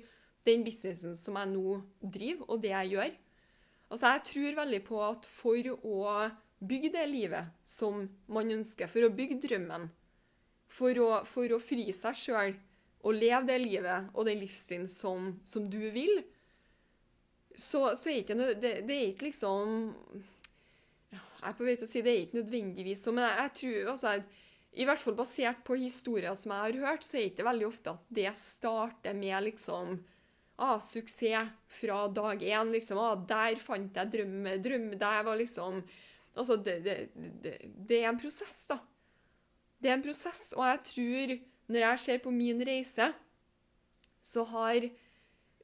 den 0.47 0.63
businessen 0.65 1.18
som 1.19 1.38
jeg 1.38 1.51
nå 1.51 1.80
driver, 2.01 2.45
og 2.47 2.62
det 2.63 2.71
jeg 2.71 2.94
gjør. 2.95 3.18
Altså, 3.89 4.13
jeg 4.13 4.24
tror 4.31 4.62
veldig 4.63 4.81
på 4.86 5.01
at 5.03 5.27
for 5.30 5.71
å 5.81 6.00
bygge 6.59 6.91
det 6.94 7.06
livet 7.09 7.53
som 7.65 8.03
man 8.31 8.51
ønsker, 8.53 8.89
for 8.91 9.06
å 9.06 9.13
bygge 9.13 9.39
drømmen, 9.45 9.88
for 10.69 11.01
å, 11.01 11.09
for 11.25 11.56
å 11.56 11.62
fri 11.62 11.88
seg 11.95 12.18
sjøl 12.18 12.57
og 13.00 13.15
leve 13.15 13.45
det 13.47 13.59
livet 13.63 14.09
og 14.13 14.27
den 14.27 14.41
livsstilen 14.41 14.89
som, 14.91 15.31
som 15.47 15.69
du 15.71 15.80
vil, 15.94 16.21
så, 17.60 17.82
så 18.00 18.12
er 18.12 18.22
ikke 18.22 18.38
det, 18.40 18.74
det, 18.88 18.96
er 18.96 19.08
ikke 19.10 19.30
liksom 19.30 19.82
Jeg 21.12 21.48
er 21.50 21.58
på 21.58 21.66
vei 21.68 21.75
til 21.80 21.88
å 21.88 21.89
si 21.89 22.04
det 22.06 22.13
er 22.13 22.22
ikke 22.25 22.39
nødvendigvis 22.39 23.04
sånn, 23.06 23.18
men 23.20 23.28
jeg, 23.28 23.42
jeg 23.42 23.56
tror 23.60 23.92
altså, 23.94 24.13
I 24.80 24.88
hvert 24.88 25.04
fall 25.04 25.18
basert 25.18 25.66
på 25.68 25.80
historier 25.82 26.38
som 26.39 26.56
jeg 26.56 26.66
har 26.66 26.80
hørt, 26.86 27.06
så 27.06 27.18
er 27.18 27.25
det 27.25 27.34
ikke 27.34 27.50
veldig 27.50 27.68
ofte 27.68 27.96
at 27.96 28.16
det 28.20 28.32
starter 28.39 29.18
med 29.18 29.46
liksom 29.50 30.00
ah, 30.60 30.80
suksess 30.80 31.51
fra 31.80 32.08
dag 32.12 32.44
én. 32.44 32.72
Liksom, 32.72 33.00
ah, 33.00 33.16
'Der 33.16 33.56
fant 33.63 33.96
jeg 33.96 34.12
drømme, 34.12 34.58
drømme 34.63 35.00
Der 35.00 35.24
var 35.24 35.36
liksom 35.36 35.84
Altså, 36.39 36.56
det, 36.56 36.84
det, 36.86 37.10
det, 37.89 37.98
er 37.98 38.10
en 38.10 38.20
prosess, 38.20 38.68
da. 38.70 38.78
Det 39.82 39.89
er 39.89 39.98
en 39.98 40.04
prosess, 40.04 40.54
og 40.56 40.63
jeg 40.63 40.80
tror, 40.88 41.34
når 41.68 41.80
jeg 41.80 42.00
ser 42.00 42.22
på 42.24 42.32
min 42.32 42.62
reise, 42.63 43.10
så 44.22 44.44
har 44.54 44.88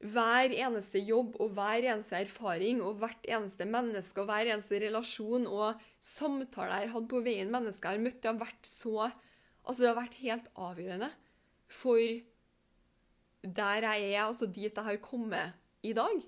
hver 0.04 0.52
eneste 0.52 1.00
jobb 1.00 1.38
og 1.40 1.54
hver 1.56 1.86
eneste 1.88 2.18
erfaring 2.18 2.82
og 2.84 2.98
hvert 3.00 3.22
eneste 3.32 3.64
menneske 3.68 4.20
og 4.20 4.28
hver 4.28 4.50
eneste 4.52 4.80
relasjon 4.82 5.46
og 5.48 5.80
samtaler 6.04 6.82
jeg 6.82 6.90
har 6.90 6.94
hatt 6.98 7.08
på 7.08 7.22
veien 7.24 7.52
mennesker 7.52 7.88
jeg 7.94 7.98
har 7.98 8.04
møtt, 8.04 8.18
det 8.20 8.32
har 8.32 8.42
vært 8.42 8.68
så 8.68 9.10
Altså, 9.66 9.82
det 9.82 9.88
har 9.88 9.96
vært 9.98 10.18
helt 10.20 10.50
avgjørende 10.62 11.08
for 11.66 11.98
der 13.46 13.86
jeg 13.86 14.04
er, 14.12 14.20
altså 14.22 14.46
dit 14.46 14.70
jeg 14.70 14.84
har 14.86 14.98
kommet 15.02 15.56
i 15.82 15.90
dag. 15.94 16.20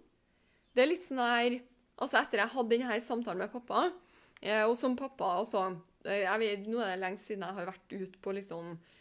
Det 0.74 0.82
er 0.82 0.90
litt 0.90 1.06
sånn 1.06 1.22
her 1.22 1.60
Altså, 1.98 2.20
etter 2.20 2.44
jeg 2.44 2.52
hadde 2.52 2.70
denne 2.70 2.96
samtalen 3.02 3.40
med 3.42 3.50
pappa, 3.50 3.88
eh, 4.38 4.62
og 4.62 4.76
som 4.78 4.94
pappa 4.98 5.32
altså 5.40 5.64
jeg 6.06 6.38
vet, 6.38 6.68
Nå 6.70 6.78
er 6.78 6.92
det 6.92 7.00
lenge 7.02 7.18
siden 7.18 7.42
jeg 7.42 7.56
har 7.56 7.66
vært 7.72 7.94
ute 7.94 8.20
på 8.22 8.34
liksom 8.36 8.68
eh, 8.76 8.97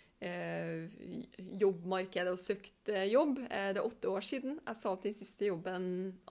jobbmarkedet 1.61 2.31
og 2.33 2.41
søkt 2.41 2.89
eh, 2.89 3.05
jobb. 3.11 3.39
Eh, 3.45 3.71
det 3.75 3.81
er 3.81 3.85
åtte 3.85 4.09
år 4.09 4.25
siden 4.25 4.59
jeg 4.59 4.79
sa 4.79 4.93
opp 4.93 5.03
den 5.05 5.15
siste 5.17 5.49
jobben, 5.51 5.83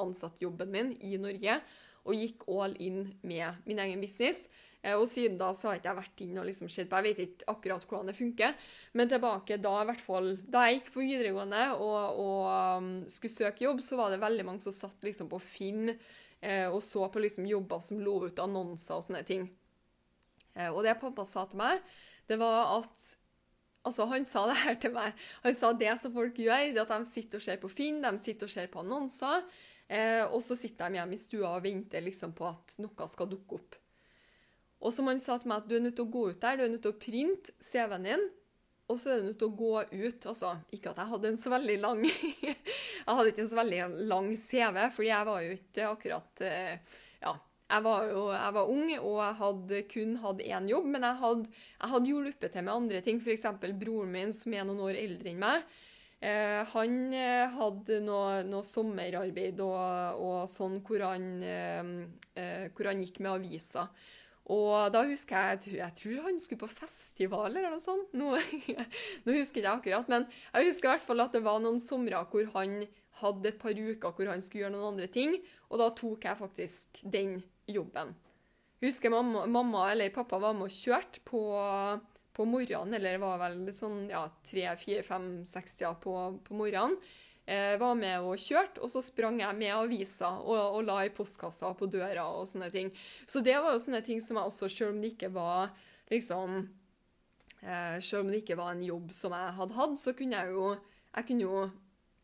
ansattjobben 0.03 0.73
min 0.73 0.95
i 1.07 1.17
Norge, 1.23 1.61
og 2.07 2.19
gikk 2.19 2.47
all 2.51 2.75
in 2.83 3.05
med 3.27 3.63
min 3.67 3.83
egen 3.83 4.03
business. 4.03 4.49
Eh, 4.83 4.95
og 4.95 5.07
siden 5.11 5.39
da 5.39 5.51
så 5.57 5.71
har 5.71 5.81
ikke 5.81 5.91
jeg 5.91 6.01
vært 6.01 6.23
inn 6.27 6.41
og 6.41 6.47
liksom 6.49 6.71
sett 6.71 6.91
på 6.91 7.01
Jeg 7.01 7.07
vet 7.09 7.23
ikke 7.25 7.51
akkurat 7.51 7.87
hvordan 7.87 8.11
det 8.11 8.17
funker, 8.19 8.57
men 8.99 9.11
tilbake 9.11 9.59
da 9.63 9.75
i 9.81 9.87
hvert 9.89 10.05
fall 10.05 10.33
Da 10.47 10.67
jeg 10.67 10.81
gikk 10.81 10.93
på 10.95 11.03
videregående 11.03 11.63
og, 11.75 12.21
og 12.23 12.43
um, 12.83 12.91
skulle 13.11 13.35
søke 13.35 13.67
jobb, 13.67 13.83
så 13.83 13.99
var 13.99 14.13
det 14.13 14.23
veldig 14.23 14.47
mange 14.47 14.65
som 14.65 14.75
satt 14.75 15.07
liksom 15.07 15.31
på 15.33 15.41
Finn 15.43 15.91
eh, 15.91 16.67
og 16.69 16.83
så 16.85 17.09
på 17.11 17.23
liksom 17.23 17.49
jobber 17.51 17.83
som 17.83 18.03
lå 18.03 18.19
ut 18.29 18.43
annonser 18.43 18.99
og 18.99 19.07
sånne 19.09 19.23
ting. 19.27 19.49
Eh, 20.55 20.71
og 20.71 20.83
det 20.87 20.99
pappa 21.01 21.27
sa 21.27 21.47
til 21.51 21.63
meg, 21.63 21.83
det 22.27 22.39
var 22.41 22.77
at 22.79 23.11
Altså, 23.87 24.07
Han 24.11 24.27
sa 24.27 24.45
det 24.51 24.59
her 24.65 24.79
til 24.83 24.95
meg. 24.97 25.17
Han 25.45 25.55
sa 25.55 25.73
det 25.73 25.95
som 26.03 26.15
folk 26.15 26.39
gjør, 26.43 26.73
det 26.75 26.83
at 26.83 26.93
de 26.93 27.11
sitter 27.11 27.41
og 27.41 27.47
ser 27.47 27.61
på 27.63 27.71
Finn, 27.71 28.03
de 28.03 28.13
sitter 28.23 28.49
og 28.49 28.53
ser 28.53 28.71
på 28.73 28.83
annonser, 28.83 29.45
eh, 29.89 30.25
og 30.27 30.41
så 30.43 30.59
sitter 30.59 30.91
de 30.91 31.01
hjemme 31.01 31.15
i 31.15 31.21
stua 31.23 31.53
og 31.55 31.67
venter 31.67 32.03
liksom 32.05 32.35
på 32.37 32.49
at 32.51 32.79
noe 32.83 33.11
skal 33.13 33.31
dukke 33.31 33.61
opp. 33.61 33.79
Og 34.83 34.93
som 34.93 35.07
han 35.09 35.23
sa 35.23 35.39
til 35.41 35.51
meg, 35.51 35.63
at 35.63 35.71
du 35.71 35.77
er 35.79 35.87
nødt 35.87 35.97
til 35.99 36.07
å 36.07 36.13
gå 36.13 36.27
ut 36.33 36.43
der, 36.43 36.59
du 36.59 36.67
er 36.67 36.75
nødt 36.75 36.85
til 36.85 36.93
å 36.93 37.01
printe 37.01 37.55
CV-en 37.65 38.11
din, 38.11 38.27
og 38.87 39.01
så 39.03 39.11
er 39.13 39.23
du 39.23 39.31
nødt 39.31 39.41
til 39.41 39.51
å 39.51 39.59
gå 39.59 39.73
ut. 39.83 40.27
Altså, 40.31 40.53
ikke 40.75 40.93
at 40.93 41.01
jeg 41.01 41.11
hadde 41.11 41.31
en 41.33 41.41
så 41.41 41.51
veldig 41.51 41.77
lang 41.83 42.05
Jeg 43.07 43.15
hadde 43.19 43.33
ikke 43.33 43.43
en 43.43 43.51
så 43.51 43.59
veldig 43.59 43.81
lang 44.11 44.29
CV, 44.39 44.79
fordi 44.95 45.11
jeg 45.11 45.29
var 45.31 45.43
jo 45.43 45.57
ikke 45.57 45.89
akkurat 45.91 46.43
eh, 46.47 46.95
jeg 47.67 47.83
var 47.83 48.07
jo 48.07 48.29
jeg 48.31 48.55
var 48.55 48.71
ung, 48.71 48.87
og 49.01 49.17
jeg 49.19 49.39
hadde 49.41 49.83
kun 49.91 50.15
hatt 50.23 50.43
én 50.45 50.69
jobb, 50.71 50.87
men 50.93 51.07
jeg 51.09 51.21
hadde, 51.23 51.51
jeg 51.81 51.93
hadde 51.93 52.13
hjulpet 52.13 52.53
til 52.55 52.67
med 52.67 52.75
andre 52.77 53.03
ting. 53.03 53.19
F.eks. 53.21 53.47
broren 53.81 54.13
min, 54.15 54.33
som 54.33 54.55
er 54.55 54.67
noen 54.69 54.85
år 54.87 54.99
eldre 55.01 55.33
enn 55.33 55.43
meg. 55.43 55.65
Eh, 56.25 56.63
han 56.73 56.93
eh, 57.13 57.57
hadde 57.59 57.99
noe, 58.01 58.45
noe 58.49 58.65
sommerarbeid 58.65 59.59
og, 59.61 60.21
og, 60.23 60.37
sånn 60.49 60.79
hvor 60.87 61.03
han, 61.05 61.27
eh, 61.45 61.91
eh 62.41 62.69
hvor 62.71 62.89
han 62.89 63.03
gikk 63.05 63.21
med 63.21 63.35
aviser. 63.35 63.91
Og 64.55 64.93
da 64.95 65.01
husker 65.03 65.59
jeg 65.59 65.75
Jeg 65.81 65.95
tror 65.99 66.29
han 66.29 66.37
skulle 66.39 66.63
på 66.63 66.71
festival 66.71 67.51
eller 67.51 67.75
noe 67.75 67.83
sånt. 67.83 68.15
Nå, 68.15 68.31
nå 69.27 69.35
husker 69.35 69.61
jeg 69.61 69.67
ikke 69.67 69.75
akkurat, 69.75 70.09
men 70.15 70.29
jeg 70.55 70.71
husker 70.71 70.89
i 70.89 70.95
hvert 70.95 71.09
fall 71.11 71.27
at 71.27 71.35
det 71.35 71.43
var 71.45 71.59
noen 71.61 71.83
somre 71.83 72.23
hvor 72.31 72.49
han 72.55 72.79
hadde 73.21 73.51
et 73.51 73.61
par 73.61 73.75
uker 73.75 74.15
hvor 74.15 74.31
han 74.31 74.45
skulle 74.45 74.67
gjøre 74.67 74.77
noen 74.77 74.95
andre 74.95 75.11
ting, 75.13 75.37
og 75.71 75.81
da 75.81 75.91
tok 75.99 76.27
jeg 76.29 76.41
faktisk 76.41 77.01
den 77.03 77.39
jobben. 77.67 78.15
Husker 78.81 79.11
mamma, 79.11 79.47
mamma 79.47 79.91
eller 79.93 80.13
pappa 80.15 80.39
var 80.39 80.57
med 80.57 80.69
og 80.69 80.75
kjørte 80.75 81.23
på, 81.25 81.43
på 82.37 82.47
morgenen, 82.49 82.97
eller 82.99 83.21
var 83.23 83.39
vel 83.41 83.63
sånn 83.75 84.07
ja, 84.13 84.27
tre, 84.47 84.67
fire, 84.81 85.05
fem, 85.07 85.31
seks 85.49 85.79
ja, 85.81 85.95
på, 86.01 86.17
på 86.45 86.59
morgenen. 86.59 86.99
Eh, 87.47 87.77
var 87.79 87.95
med 87.95 88.25
og 88.27 88.41
kjørte, 88.43 88.81
og 88.83 88.91
så 88.91 89.01
sprang 89.07 89.39
jeg 89.39 89.55
med 89.55 89.71
aviser 89.71 90.41
og, 90.43 90.57
og, 90.59 90.81
la 90.83 90.97
i 91.07 91.13
postkassa 91.15 91.71
på 91.79 91.87
døra 91.87 92.25
og 92.35 92.49
sånne 92.51 92.73
ting. 92.75 92.91
Så 93.23 93.39
det 93.47 93.55
var 93.55 93.77
jo 93.77 93.83
sånne 93.85 94.03
ting 94.07 94.19
som 94.25 94.41
jeg 94.41 94.51
også, 94.51 94.71
selv 94.73 94.97
om 94.97 94.99
det 95.03 95.13
ikke 95.15 95.31
var 95.31 95.71
liksom 96.11 96.59
eh, 97.63 97.97
Selv 98.03 98.25
om 98.25 98.33
det 98.33 98.43
ikke 98.43 98.59
var 98.59 98.75
en 98.75 98.83
jobb 98.83 99.15
som 99.15 99.35
jeg 99.35 99.55
hadde 99.61 99.79
hatt, 99.79 99.95
så 100.03 100.15
kunne 100.19 100.43
jeg 100.43 100.57
jo 100.59 100.75
jeg 101.17 101.29
kunne 101.31 101.47
jo 101.47 101.61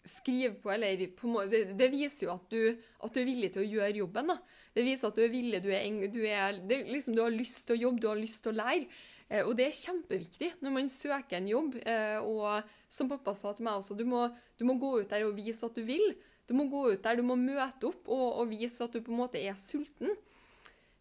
skrive 0.05 0.57
på, 0.61 0.73
eller 0.75 1.07
på 1.17 1.45
det, 1.49 1.63
det, 1.79 1.89
viser 1.93 2.27
jo 2.27 2.35
at 2.35 2.51
du, 2.51 2.75
at 2.75 3.15
du, 3.15 3.21
er 3.23 3.29
villig 3.29 3.53
til 3.55 3.63
å 3.63 3.71
gjøre 3.77 4.01
jobben. 4.03 4.35
da. 4.35 4.39
Det 4.73 4.85
viser 4.87 5.11
at 5.11 5.19
du 5.19 5.23
er 5.25 5.33
villig, 5.33 5.61
du, 5.65 5.71
er, 5.75 5.89
du, 6.09 6.23
er, 6.25 6.61
liksom, 6.89 7.17
du 7.17 7.23
har 7.25 7.33
lyst 7.35 7.67
til 7.69 7.77
å 7.77 7.83
jobbe, 7.87 8.01
du 8.01 8.09
har 8.09 8.21
lyst 8.21 8.45
til 8.45 8.55
å 8.55 8.61
lære. 8.63 8.87
Eh, 9.33 9.45
og 9.47 9.55
det 9.57 9.69
er 9.69 9.79
kjempeviktig 9.79 10.51
når 10.65 10.75
man 10.75 10.91
søker 10.93 11.39
en 11.39 11.49
jobb. 11.51 11.79
Eh, 11.89 12.19
og 12.21 12.69
som 12.93 13.11
pappa 13.11 13.35
sa 13.37 13.55
til 13.57 13.69
meg 13.69 13.81
også, 13.81 13.97
du 13.99 14.05
må, 14.09 14.27
du 14.59 14.67
må, 14.69 14.77
gå 14.81 14.99
ut 15.01 15.11
der 15.13 15.27
og 15.29 15.39
vise 15.39 15.67
at 15.67 15.79
du 15.79 15.85
vil. 15.89 16.05
Du 16.49 16.55
må 16.59 16.67
gå 16.71 16.89
ut 16.93 17.03
der, 17.05 17.17
du 17.17 17.25
må 17.27 17.39
møte 17.39 17.89
opp 17.89 18.11
og, 18.11 18.27
og 18.43 18.53
vise 18.53 18.85
at 18.85 18.93
du 18.93 19.01
på 19.01 19.15
en 19.15 19.23
måte 19.23 19.41
er 19.41 19.57
sulten. 19.61 20.13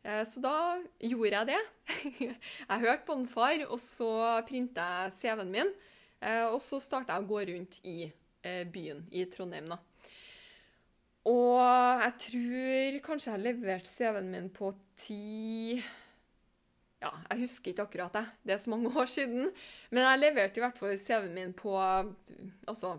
Eh, 0.04 0.24
så 0.28 0.44
da 0.44 0.56
gjorde 1.04 1.36
jeg 1.36 1.52
det. 1.52 1.62
jeg 2.70 2.84
hørte 2.86 3.08
på 3.08 3.20
en 3.20 3.30
far, 3.30 3.68
og 3.68 3.80
så 3.84 4.12
printa 4.48 4.88
jeg 5.06 5.18
CV-en 5.20 5.56
min. 5.60 5.74
Og 6.22 6.60
så 6.62 6.78
starta 6.78 7.16
jeg 7.16 7.24
å 7.24 7.30
gå 7.32 7.40
rundt 7.50 7.80
i 7.90 7.96
byen, 8.70 9.00
i 9.10 9.24
Trondheim, 9.26 9.72
da. 9.74 9.80
Og 11.30 12.02
jeg 12.02 12.14
tror 12.26 12.96
kanskje 13.06 13.36
jeg 13.36 13.44
leverte 13.46 13.90
CV-en 13.92 14.32
min 14.32 14.48
på 14.54 14.72
ti 14.98 15.78
ja, 17.02 17.10
jeg 17.32 17.42
husker 17.42 17.72
ikke 17.72 17.86
akkurat 17.88 18.14
det, 18.14 18.24
det 18.46 18.54
er 18.56 18.62
så 18.62 18.70
mange 18.74 18.90
år 18.94 19.10
siden. 19.10 19.50
Men 19.90 20.06
jeg 20.06 20.22
leverte 20.22 20.62
i 20.62 20.64
hvert 20.66 20.78
fall 20.78 20.98
CV-en 21.02 21.34
min 21.34 21.54
på, 21.58 21.74
altså, 22.70 22.96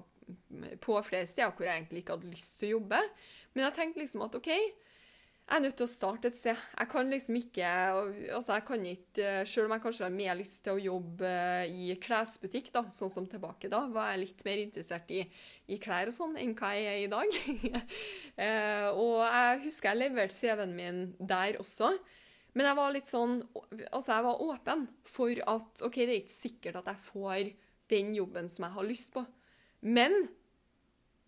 på 0.83 0.97
flere 1.07 1.27
steder 1.31 1.55
hvor 1.55 1.67
jeg 1.67 1.77
egentlig 1.77 2.03
ikke 2.03 2.17
hadde 2.17 2.33
lyst 2.33 2.59
til 2.59 2.71
å 2.71 2.79
jobbe. 2.79 3.03
Men 3.55 3.67
jeg 3.67 3.77
tenkte 3.79 4.03
liksom 4.03 4.25
at 4.27 4.39
OK, 4.39 4.51
jeg 5.53 5.61
er 5.61 5.65
nødt 5.67 5.75
til 5.77 5.85
å 5.85 5.93
starte 5.93 6.31
et 6.31 6.37
sted. 6.39 6.61
Jeg 6.79 6.89
kan 6.89 7.11
liksom 7.13 7.37
ikke 7.37 7.71
altså 8.33 8.55
jeg 8.55 8.65
kan 8.65 8.85
ikke, 8.89 9.33
Selv 9.45 9.67
om 9.67 9.75
jeg 9.75 9.83
kanskje 9.85 10.07
har 10.07 10.15
mer 10.15 10.37
lyst 10.39 10.63
til 10.65 10.79
å 10.79 10.81
jobbe 10.81 11.33
i 11.69 11.97
klesbutikk, 12.01 12.71
da, 12.73 12.87
sånn 12.89 13.13
som 13.13 13.27
tilbake 13.29 13.69
da, 13.69 13.83
var 13.93 14.15
jeg 14.15 14.23
litt 14.23 14.41
mer 14.47 14.63
interessert 14.63 15.11
i, 15.13 15.21
i 15.69 15.77
klær 15.83 16.09
og 16.09 16.17
sånn 16.17 16.39
enn 16.41 16.55
hva 16.57 16.71
jeg 16.73 16.89
er 16.89 17.03
i 17.03 17.11
dag. 17.13 17.37
eh, 18.47 18.89
og 18.97 19.19
jeg 19.27 19.59
husker 19.67 19.91
jeg 19.91 20.01
leverte 20.01 20.39
CV-en 20.39 20.73
min 20.79 21.03
der 21.21 21.59
også. 21.61 21.91
Men 22.57 22.71
jeg 22.71 22.79
var 22.79 22.95
litt 22.97 23.11
sånn 23.11 23.43
Altså, 23.91 24.15
jeg 24.15 24.25
var 24.25 24.41
åpen 24.47 24.87
for 25.09 25.43
at 25.53 25.85
OK, 25.85 25.99
det 26.01 26.09
er 26.09 26.23
ikke 26.23 26.33
sikkert 26.33 26.81
at 26.81 26.89
jeg 26.95 27.05
får 27.11 27.53
den 27.93 28.17
jobben 28.17 28.49
som 28.49 28.71
jeg 28.71 28.77
har 28.79 28.89
lyst 28.89 29.13
på. 29.13 29.27
Men 29.85 30.17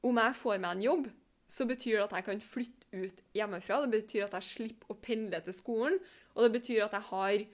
om 0.04 0.25
jeg 0.25 0.40
får 0.40 0.64
meg 0.64 0.78
en 0.78 0.88
jobb, 0.88 1.12
så 1.45 1.69
betyr 1.69 1.99
det 1.99 2.07
at 2.07 2.16
jeg 2.19 2.26
kan 2.31 2.40
flytte 2.40 2.84
ut 2.95 3.21
hjemmefra. 3.37 3.83
Det 3.85 3.93
betyr 3.99 4.27
at 4.27 4.39
jeg 4.39 4.51
slipper 4.51 4.95
å 4.95 5.01
pendle 5.03 5.41
til 5.45 5.57
skolen, 5.57 5.99
og 6.35 6.47
det 6.47 6.55
betyr 6.59 6.87
at 6.87 6.97
jeg 6.97 7.09
har 7.11 7.45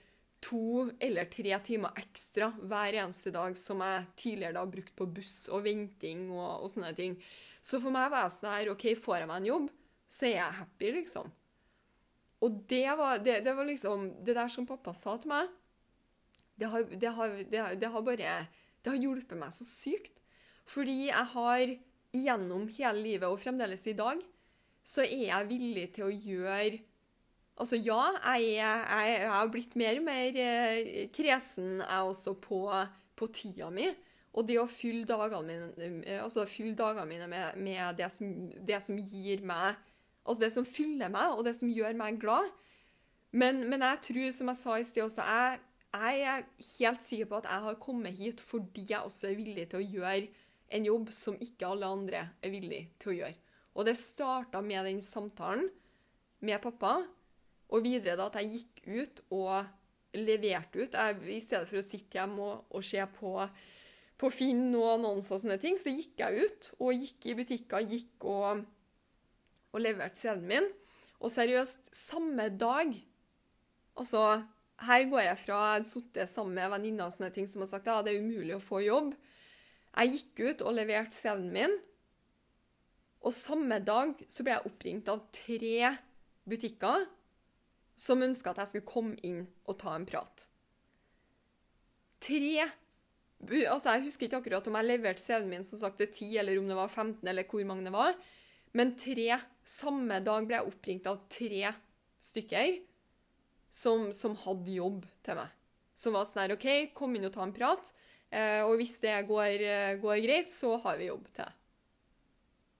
to 0.40 0.86
eller 1.04 1.28
tre 1.28 1.58
timer 1.64 1.98
ekstra 2.00 2.48
hver 2.56 2.96
eneste 3.02 3.32
dag 3.34 3.56
som 3.60 3.82
jeg 3.84 4.06
tidligere 4.22 4.62
har 4.62 4.70
brukt 4.72 4.94
på 4.96 5.08
buss 5.18 5.50
og 5.52 5.66
venting 5.66 6.30
og, 6.32 6.64
og 6.64 6.72
sånne 6.72 6.94
ting. 6.96 7.18
Så 7.60 7.80
for 7.82 7.92
meg 7.92 8.08
var 8.12 8.24
jeg 8.24 8.36
sånn 8.38 8.54
her 8.54 8.72
OK, 8.72 8.86
får 8.96 9.20
jeg 9.20 9.28
meg 9.28 9.42
en 9.42 9.50
jobb, 9.50 9.68
så 10.10 10.30
er 10.30 10.36
jeg 10.38 10.58
happy, 10.62 10.92
liksom. 10.96 11.28
Og 12.40 12.62
det 12.70 12.86
var, 12.96 13.20
det, 13.20 13.42
det 13.44 13.52
var, 13.52 13.66
liksom 13.68 14.06
Det 14.24 14.32
der 14.32 14.48
som 14.48 14.64
pappa 14.64 14.94
sa 14.96 15.18
til 15.20 15.28
meg, 15.28 15.50
det 16.56 16.70
har, 16.72 16.86
det 16.88 17.10
har, 17.12 17.74
det 17.76 17.90
har 17.92 18.02
bare 18.04 18.32
Det 18.80 18.92
har 18.94 19.00
hjulpet 19.00 19.36
meg 19.36 19.52
så 19.52 19.66
sykt. 19.68 20.16
Fordi 20.64 21.10
jeg 21.10 21.26
har 21.34 21.74
gjennom 22.16 22.66
hele 22.72 23.02
livet, 23.02 23.28
og 23.28 23.40
fremdeles 23.42 23.84
i 23.90 23.96
dag, 23.98 24.22
så 24.86 25.04
er 25.04 25.26
jeg 25.28 25.50
villig 25.50 25.90
til 25.96 26.08
å 26.08 26.14
gjøre 26.14 26.86
Altså, 27.60 27.76
ja, 27.76 27.98
jeg, 28.40 28.54
jeg, 28.56 29.08
jeg 29.20 29.28
har 29.28 29.48
blitt 29.52 29.74
mer 29.76 29.98
og 30.00 30.04
mer 30.06 30.36
eh, 30.40 31.10
kresen, 31.12 31.82
jeg 31.82 32.06
også, 32.08 32.32
på, 32.40 32.60
på 33.20 33.28
tida 33.36 33.68
mi. 33.74 33.84
Og 34.32 34.46
det 34.46 34.56
å 34.60 34.68
fylle 34.70 35.04
dagene 35.08 35.42
mine, 35.44 35.98
eh, 36.06 36.22
altså 36.22 36.46
fylle 36.48 36.76
dagene 36.78 37.04
mine 37.10 37.26
med, 37.28 37.58
med 37.60 37.98
det, 37.98 38.08
som, 38.14 38.30
det, 38.54 38.78
som, 38.86 38.96
gir 38.96 39.44
meg 39.44 39.76
Altså 40.20 40.44
det 40.44 40.50
som 40.54 40.66
fyller 40.68 41.08
meg, 41.10 41.32
og 41.34 41.44
det 41.46 41.54
som 41.56 41.70
gjør 41.72 41.96
meg 41.96 42.18
glad. 42.20 42.48
Men, 43.32 43.64
men 43.70 43.82
jeg 43.82 44.02
tror, 44.04 44.26
som 44.36 44.50
jeg 44.52 44.60
sa 44.60 44.76
i 44.78 44.84
sted 44.86 45.04
også, 45.04 45.24
jeg, 45.26 45.60
jeg, 45.90 46.20
er 46.28 46.44
helt 46.78 47.06
sikker 47.06 47.30
på 47.30 47.38
at 47.40 47.48
jeg 47.50 47.64
har 47.64 47.78
kommet 47.82 48.18
hit 48.18 48.42
fordi 48.44 48.84
jeg 48.92 49.00
også 49.00 49.30
er 49.30 49.38
villig 49.40 49.64
til 49.70 49.80
å 49.80 49.88
gjøre 49.96 50.28
en 50.76 50.86
jobb 50.86 51.08
som 51.14 51.38
ikke 51.42 51.66
alle 51.66 51.88
andre 51.88 52.20
er 52.44 52.52
villig 52.52 52.82
til 53.00 53.14
å 53.14 53.16
gjøre. 53.22 53.49
Og 53.76 53.86
det 53.86 53.96
starta 53.98 54.62
med 54.64 54.88
den 54.88 55.02
samtalen 55.04 55.68
med 56.40 56.62
pappa, 56.62 56.96
og 57.70 57.84
videre 57.84 58.16
da 58.18 58.26
at 58.26 58.40
jeg 58.40 58.50
gikk 58.56 58.80
ut 58.88 59.20
og 59.30 60.16
leverte 60.16 60.80
ut. 60.80 60.96
Jeg, 60.96 61.20
I 61.36 61.42
stedet 61.44 61.68
for 61.70 61.78
å 61.78 61.86
sitte 61.86 62.18
hjemme 62.18 62.42
og, 62.42 62.64
og 62.74 62.82
se 62.84 63.04
på, 63.14 63.34
på 64.18 64.30
Finn 64.34 64.72
og 64.74 64.96
annonser 64.96 65.36
og 65.36 65.44
sånne 65.44 65.60
ting, 65.62 65.78
så 65.78 65.92
gikk 65.94 66.18
jeg 66.24 66.48
ut 66.48 66.70
og 66.80 66.96
gikk 66.98 67.30
i 67.30 67.36
butikker, 67.38 67.86
gikk 67.86 68.26
og 68.26 68.64
og 69.70 69.82
leverte 69.82 70.18
CD-en 70.18 70.48
min. 70.48 70.68
Og 71.20 71.32
seriøst, 71.32 71.92
samme 71.94 72.48
dag 72.58 72.94
Altså, 74.00 74.42
her 74.86 75.02
går 75.10 75.20
jeg 75.20 75.38
fra 75.42 75.56
jeg 75.58 75.72
hadde 75.74 75.88
sittet 75.90 76.30
sammen 76.30 76.54
med 76.56 76.70
venninner 76.72 77.10
og 77.10 77.12
sånne 77.12 77.32
ting 77.34 77.48
som 77.50 77.60
har 77.60 77.68
sagt 77.68 77.88
ja, 77.90 77.98
det 78.00 78.14
er 78.14 78.22
umulig 78.22 78.54
å 78.54 78.62
få 78.62 78.78
jobb. 78.80 79.10
Jeg 79.90 80.12
gikk 80.14 80.40
ut 80.40 80.62
og 80.64 80.76
leverte 80.78 81.12
CD-en 81.12 81.50
min, 81.52 81.74
og 83.20 83.34
samme 83.36 83.80
dag 83.84 84.14
så 84.32 84.44
ble 84.44 84.54
jeg 84.56 84.70
oppringt 84.70 85.10
av 85.12 85.26
tre 85.34 85.90
butikker 86.48 87.04
som 88.00 88.22
ønska 88.24 88.54
at 88.54 88.62
jeg 88.62 88.72
skulle 88.72 88.88
komme 88.88 89.18
inn 89.26 89.42
og 89.68 89.76
ta 89.80 89.94
en 89.96 90.08
prat. 90.08 90.46
Tre 92.20 92.70
Altså, 93.40 93.94
Jeg 93.94 94.04
husker 94.04 94.26
ikke 94.26 94.36
akkurat 94.42 94.66
om 94.68 94.74
jeg 94.76 94.84
leverte 94.84 95.22
CD-en 95.22 95.48
min 95.48 95.62
som 95.64 95.80
sagt 95.80 95.96
til 95.96 96.10
10, 96.10 96.26
eller 96.42 96.58
om 96.60 96.66
det 96.68 96.76
var 96.76 96.90
15, 96.92 97.24
eller 97.24 97.46
hvor 97.48 97.64
mange 97.64 97.86
det 97.86 97.92
var. 97.94 98.12
Men 98.76 98.92
tre 99.00 99.38
Samme 99.64 100.18
dag 100.20 100.44
ble 100.48 100.58
jeg 100.58 100.66
oppringt 100.66 101.06
av 101.06 101.22
tre 101.30 101.70
stykker 102.20 102.80
som, 103.70 104.08
som 104.12 104.34
hadde 104.42 104.72
jobb 104.74 105.04
til 105.24 105.38
meg. 105.38 105.52
Som 105.94 106.16
var 106.16 106.26
sånn 106.26 106.42
her 106.42 106.54
OK, 106.56 106.66
kom 106.96 107.14
inn 107.14 107.28
og 107.28 107.32
ta 107.36 107.44
en 107.44 107.54
prat. 107.54 107.92
Eh, 108.34 108.64
og 108.64 108.80
hvis 108.80 108.96
det 109.04 109.14
går, 109.28 109.62
eh, 109.62 109.94
går, 110.02 110.16
greit, 110.24 110.50
så 110.50 110.74
har 110.82 110.98
vi 110.98 111.06
jobb 111.06 111.28
til 111.30 111.44
deg. 111.44 111.59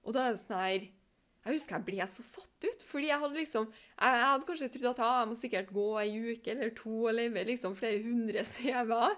Og 0.05 0.15
da 0.15 0.25
er 0.25 0.35
det 0.35 0.41
sånn 0.41 0.57
her 0.57 0.87
Jeg 1.41 1.55
husker 1.55 1.77
jeg 1.77 1.87
ble 1.87 2.07
så 2.09 2.25
satt 2.25 2.67
ut. 2.67 2.83
Fordi 2.89 3.09
jeg 3.11 3.21
hadde 3.23 3.39
liksom 3.39 3.69
Jeg, 3.71 4.17
jeg 4.17 4.27
hadde 4.27 4.49
kanskje 4.49 4.71
trodd 4.75 4.91
at 4.93 5.03
ah, 5.05 5.19
jeg 5.21 5.31
må 5.31 5.39
sikkert 5.39 5.73
gå 5.75 5.87
ei 6.01 6.11
uke 6.31 6.53
eller 6.53 6.75
to 6.77 6.95
og 7.05 7.17
leve 7.17 7.47
liksom 7.49 7.77
flere 7.79 8.03
hundre 8.05 8.45
CV-er. 8.47 9.17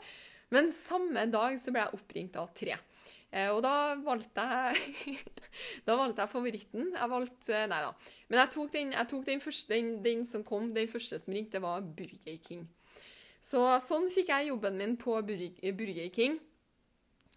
Men 0.54 0.74
samme 0.76 1.28
dag 1.34 1.56
så 1.62 1.74
ble 1.74 1.86
jeg 1.86 1.98
oppringt 1.98 2.36
av 2.38 2.52
tre. 2.56 2.78
Eh, 3.34 3.50
og 3.50 3.64
da 3.66 3.96
valgte 4.06 4.44
jeg 4.46 5.18
Da 5.88 5.98
valgte 5.98 6.22
jeg 6.22 6.34
favoritten. 6.34 6.92
Jeg 6.94 7.10
valgte 7.10 7.66
Nei 7.72 7.82
da. 7.88 7.92
Men 8.30 8.44
jeg 8.44 8.54
tok 8.56 8.72
den, 8.76 8.94
jeg 8.94 9.10
tok 9.10 9.28
den 9.28 9.44
første, 9.44 9.74
den, 9.74 9.92
den, 10.06 10.26
som 10.30 10.46
kom, 10.46 10.70
den 10.76 10.90
første 10.92 11.20
som 11.22 11.34
ringte, 11.34 11.62
var 11.64 11.82
Burger 11.82 12.40
King. 12.46 12.68
Så 13.44 13.64
sånn 13.84 14.08
fikk 14.14 14.30
jeg 14.32 14.52
jobben 14.52 14.78
min 14.80 14.98
på 15.00 15.18
Burger 15.26 16.12
King. 16.14 16.38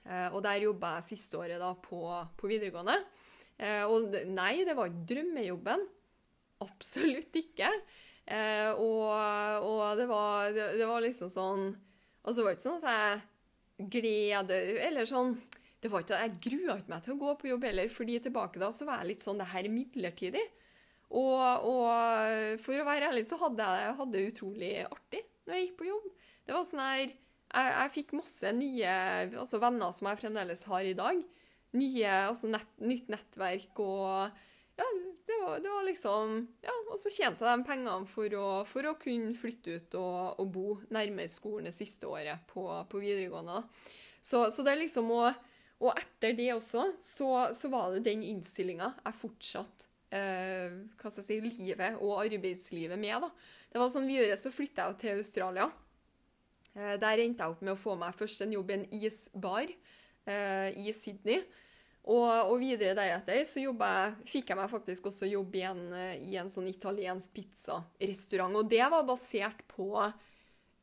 Eh, 0.04 0.28
og 0.30 0.42
der 0.44 0.66
jobba 0.66 0.96
jeg 0.98 1.08
siste 1.14 1.40
året 1.40 1.58
da 1.62 1.72
på, 1.82 2.02
på 2.36 2.50
videregående. 2.52 3.00
Eh, 3.56 3.84
og 3.88 4.12
nei, 4.28 4.64
det 4.68 4.76
var 4.76 4.90
ikke 4.90 5.06
drømmejobben. 5.12 5.86
Absolutt 6.64 7.36
ikke. 7.36 7.70
Eh, 8.26 8.70
og, 8.74 9.10
og 9.66 9.82
det, 10.00 10.06
var, 10.10 10.52
det, 10.54 10.70
det 10.80 10.86
var 10.88 11.04
liksom 11.04 11.30
sånn 11.30 11.66
Altså, 12.26 12.40
det 12.40 12.44
var 12.46 12.54
ikke 12.56 12.64
sånn 12.64 12.80
at 12.80 12.88
jeg 12.90 13.90
glede 13.92 14.56
Eller 14.82 15.06
sånn 15.06 15.36
det 15.78 15.92
var 15.92 16.02
ikke, 16.02 16.18
Jeg 16.24 16.40
grua 16.42 16.74
ikke 16.80 16.90
meg 16.90 17.04
til 17.04 17.14
å 17.14 17.20
gå 17.20 17.34
på 17.38 17.50
jobb 17.52 17.66
heller, 17.68 17.92
fordi 17.92 18.16
tilbake 18.24 18.58
da 18.58 18.72
så 18.74 18.88
var 18.88 19.04
jeg 19.04 19.12
litt 19.12 19.22
sånn 19.22 19.38
Det 19.38 19.46
her 19.52 19.68
er 19.68 19.70
midlertidig. 19.70 20.42
Og, 21.14 21.68
og 21.70 22.58
for 22.64 22.82
å 22.82 22.88
være 22.88 23.12
ærlig 23.12 23.22
så 23.28 23.38
hadde 23.38 23.68
jeg 23.78 24.08
det 24.10 24.24
utrolig 24.32 24.72
artig 24.88 25.22
når 25.46 25.54
jeg 25.54 25.68
gikk 25.68 25.76
på 25.78 25.86
jobb. 25.86 26.08
Det 26.42 26.56
var 26.56 26.66
sånn 26.66 26.82
her 26.82 27.04
Jeg, 27.04 27.14
jeg 27.54 27.94
fikk 27.94 28.16
masse 28.18 28.52
nye 28.58 28.94
altså 29.38 29.62
venner 29.62 29.94
som 29.94 30.10
jeg 30.10 30.22
fremdeles 30.24 30.66
har 30.66 30.88
i 30.88 30.96
dag. 30.98 31.22
Nye, 31.76 32.12
nett, 32.52 32.76
nytt 32.78 33.08
nettverk 33.12 33.80
og 33.82 34.44
ja, 34.76 34.84
det 35.26 35.36
var, 35.40 35.60
det 35.64 35.72
var 35.72 35.84
liksom 35.86 36.38
Ja, 36.64 36.74
og 36.92 36.98
så 37.00 37.10
tjente 37.12 37.44
jeg 37.44 37.58
de 37.58 37.66
pengene 37.66 38.08
for 38.10 38.36
å, 38.36 38.48
for 38.68 38.88
å 38.88 38.96
kunne 39.00 39.32
flytte 39.36 39.78
ut 39.78 39.96
og, 39.98 40.40
og 40.42 40.50
bo 40.52 40.66
nærmere 40.92 41.32
skolen 41.32 41.70
det 41.70 41.76
siste 41.76 42.08
året 42.08 42.44
på, 42.52 42.66
på 42.90 43.00
videregående. 43.00 43.62
Så, 44.20 44.46
så 44.52 44.64
det 44.66 44.74
er 44.74 44.82
liksom 44.84 45.10
å 45.14 45.22
Og 45.80 45.90
etter 45.92 46.36
det 46.36 46.52
også, 46.54 46.86
så, 47.04 47.30
så 47.56 47.68
var 47.72 47.96
det 47.96 48.06
den 48.06 48.22
innstillinga 48.24 48.94
jeg 49.02 49.20
fortsatte 49.20 49.88
eh, 50.14 50.76
hva 50.96 51.10
skal 51.10 51.22
jeg 51.22 51.26
si, 51.28 51.58
livet 51.60 51.98
og 52.00 52.22
arbeidslivet 52.22 53.00
med. 53.00 53.26
da. 53.26 53.30
Det 53.72 53.82
var 53.82 53.90
sånn 53.92 54.08
Videre 54.08 54.38
så 54.40 54.52
flytta 54.54 54.86
jeg 54.88 54.98
til 55.02 55.20
Australia. 55.20 55.66
Eh, 56.76 56.94
der 57.02 57.22
endte 57.24 57.44
jeg 57.44 57.52
opp 57.52 57.64
med 57.64 57.74
å 57.74 57.80
få 57.80 57.96
meg 58.00 58.16
først 58.16 58.44
en 58.44 58.54
jobb 58.56 58.72
i 58.72 58.78
en 58.78 58.88
isbar 59.02 59.72
eh, 60.26 60.74
i 60.76 60.92
Sydney. 60.94 61.42
Og, 62.06 62.28
og 62.52 62.60
videre 62.62 62.94
deretter 62.94 63.40
så 63.48 63.58
jeg, 63.64 64.10
fikk 64.30 64.52
jeg 64.52 64.58
meg 64.60 64.70
faktisk 64.70 65.08
også 65.10 65.26
jobb 65.26 65.56
i 65.58 65.64
en, 65.66 65.82
i 66.22 66.36
en 66.38 66.50
sånn 66.52 66.68
italiensk 66.70 67.32
pizzarestaurant. 67.34 68.60
Og 68.60 68.68
det 68.70 68.84
var 68.92 69.08
basert 69.08 69.64
på 69.72 69.90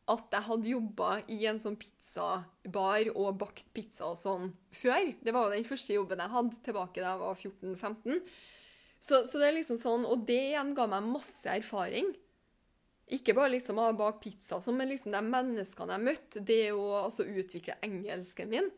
at 0.03 0.35
jeg 0.35 0.45
hadde 0.49 0.73
jobba 0.73 1.11
i 1.31 1.45
en 1.47 1.61
sånn 1.63 1.77
pizzabar 1.79 3.07
og 3.13 3.37
bakt 3.39 3.69
pizza 3.75 4.09
og 4.09 4.17
sånn 4.19 4.49
før. 4.75 5.13
Det 5.23 5.31
var 5.31 5.47
jo 5.47 5.55
den 5.55 5.67
første 5.67 5.95
jobben 5.95 6.23
jeg 6.25 6.33
hadde 6.33 6.59
tilbake 6.65 6.99
da 6.99 7.13
jeg 7.13 7.21
var 7.21 7.39
14-15. 7.39 8.19
Så, 9.03 9.21
så 9.27 9.39
det 9.39 9.47
er 9.47 9.57
liksom 9.57 9.79
sånn, 9.79 10.05
Og 10.07 10.27
det 10.27 10.39
igjen 10.49 10.75
ga 10.75 10.87
meg 10.91 11.07
masse 11.07 11.47
erfaring. 11.51 12.11
Ikke 13.15 13.35
bare 13.35 13.51
liksom 13.55 13.79
å 13.79 13.89
bake 13.95 14.21
pizza, 14.23 14.59
sånn, 14.63 14.77
men 14.79 14.91
liksom 14.91 15.15
de 15.15 15.23
menneskene 15.27 15.95
jeg 15.95 16.07
møtte, 16.07 16.43
det 16.43 16.61
å 16.71 16.85
altså, 17.03 17.25
utvikle 17.27 17.75
engelsken 17.83 18.51
min. 18.51 18.69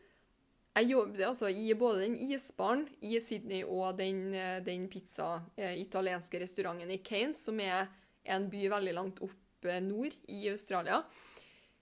Jeg 0.76 0.90
jobbet 0.90 1.22
altså 1.24 1.48
i 1.48 1.70
både 1.72 2.02
den 2.02 2.16
isbaren 2.20 2.82
i 3.00 3.16
Sydney 3.24 3.62
og 3.64 3.96
den, 3.96 4.34
eh, 4.34 4.58
den 4.64 4.88
pizza, 4.92 5.40
eh, 5.56 5.78
italienske 5.80 6.40
restauranten 6.42 6.90
i 6.92 6.98
Kanes, 7.00 7.38
som 7.46 7.60
er 7.60 7.88
en 8.24 8.50
by 8.50 8.66
veldig 8.68 8.92
langt 8.92 9.22
opp 9.24 9.64
eh, 9.64 9.80
nord 9.80 10.12
i 10.28 10.50
Australia. 10.50 11.00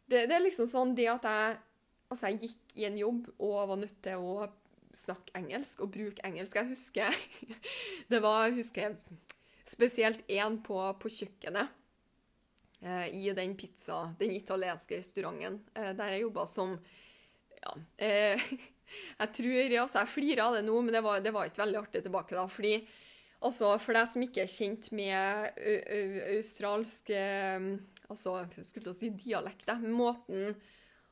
Det, 0.07 0.29
det 0.29 0.37
er 0.37 0.45
liksom 0.45 0.69
sånn 0.71 0.95
det 0.95 1.11
at 1.11 1.31
jeg 1.31 1.63
Altså, 2.13 2.29
jeg 2.29 2.51
gikk 2.51 2.75
i 2.77 2.85
en 2.85 2.99
jobb 3.01 3.31
og 3.43 3.69
var 3.71 3.79
nødt 3.81 3.97
til 4.05 4.21
å 4.21 4.45
snakke 4.95 5.33
engelsk 5.41 5.81
og 5.83 5.89
bruke 5.91 6.21
engelsk. 6.23 6.55
Jeg 6.55 6.69
husker 6.69 7.17
Det 8.13 8.21
var 8.23 8.45
jeg 8.45 8.59
husker 8.59 8.99
spesielt 9.67 10.21
én 10.29 10.61
på, 10.63 10.77
på 11.01 11.11
kjøkkenet 11.11 11.81
i 13.17 13.33
den 13.35 13.57
pizza, 13.57 14.03
den 14.21 14.37
italienske 14.37 15.01
restauranten 15.01 15.57
der 15.73 16.13
jeg 16.13 16.27
jobba 16.27 16.45
som 16.47 16.77
Ja. 17.65 17.75
Eh, 17.97 18.45
jeg 19.19 19.33
tror 19.39 19.79
Altså, 19.85 20.03
jeg 20.03 20.13
flirer 20.13 20.45
av 20.45 20.59
det 20.59 20.63
nå, 20.67 20.77
men 20.83 20.95
det 20.97 21.03
var, 21.05 21.25
det 21.25 21.33
var 21.35 21.49
ikke 21.49 21.65
veldig 21.65 21.81
artig 21.81 22.05
tilbake 22.05 22.37
da. 22.37 22.47
fordi 22.51 22.77
altså, 23.41 23.75
For 23.83 23.97
deg 23.97 24.13
som 24.13 24.25
ikke 24.27 24.45
er 24.45 24.55
kjent 24.55 24.93
med 24.97 25.59
australsk 26.37 27.13
eh, 27.15 27.75
Altså, 28.05 28.43
skulle 28.61 28.85
til 28.85 28.93
å 28.93 28.99
si 28.99 29.13
dialekt, 29.17 29.71
måten 29.85 30.55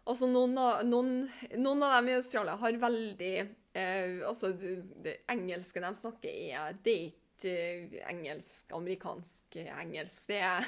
Altså, 0.03 0.27
noen 0.27 0.57
av, 0.59 0.83
noen, 0.87 1.27
noen 1.62 1.85
av 1.87 1.97
dem 2.01 2.11
i 2.11 2.16
Australia 2.18 2.57
har 2.59 2.79
veldig 2.83 3.35
eh, 3.38 4.23
Altså, 4.27 4.51
det, 4.53 5.21
engelske 5.31 5.83
de 5.85 5.92
snakker, 5.99 6.38
er 6.51 6.79
Det 6.83 6.97
ikke 7.12 7.53
eh, 7.53 7.99
engelsk, 8.11 8.66
amerikansk 8.75 9.61
eh, 9.62 9.71
engelsk. 9.79 10.25
Det 10.31 10.40
er 10.42 10.66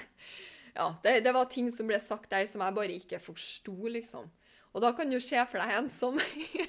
Ja, 0.74 0.88
det, 1.04 1.20
det 1.22 1.34
var 1.34 1.50
ting 1.50 1.68
som 1.70 1.86
ble 1.86 2.00
sagt 2.02 2.32
der 2.32 2.46
som 2.50 2.62
jeg 2.64 2.74
bare 2.74 2.96
ikke 2.98 3.20
forsto, 3.22 3.74
liksom. 3.94 4.26
Og 4.74 4.82
da 4.82 4.90
kan 4.96 5.10
du 5.10 5.20
se 5.22 5.38
for 5.46 5.62
deg 5.62 5.76
en 5.76 5.88
som 5.92 6.18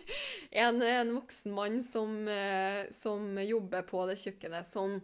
en, 0.64 0.82
en 0.86 1.14
voksen 1.18 1.54
mann 1.58 1.80
som, 1.84 2.20
eh, 2.30 2.86
som 2.94 3.34
jobber 3.42 3.86
på 3.90 4.04
det 4.10 4.20
kjøkkenet, 4.22 4.70
som, 4.70 5.00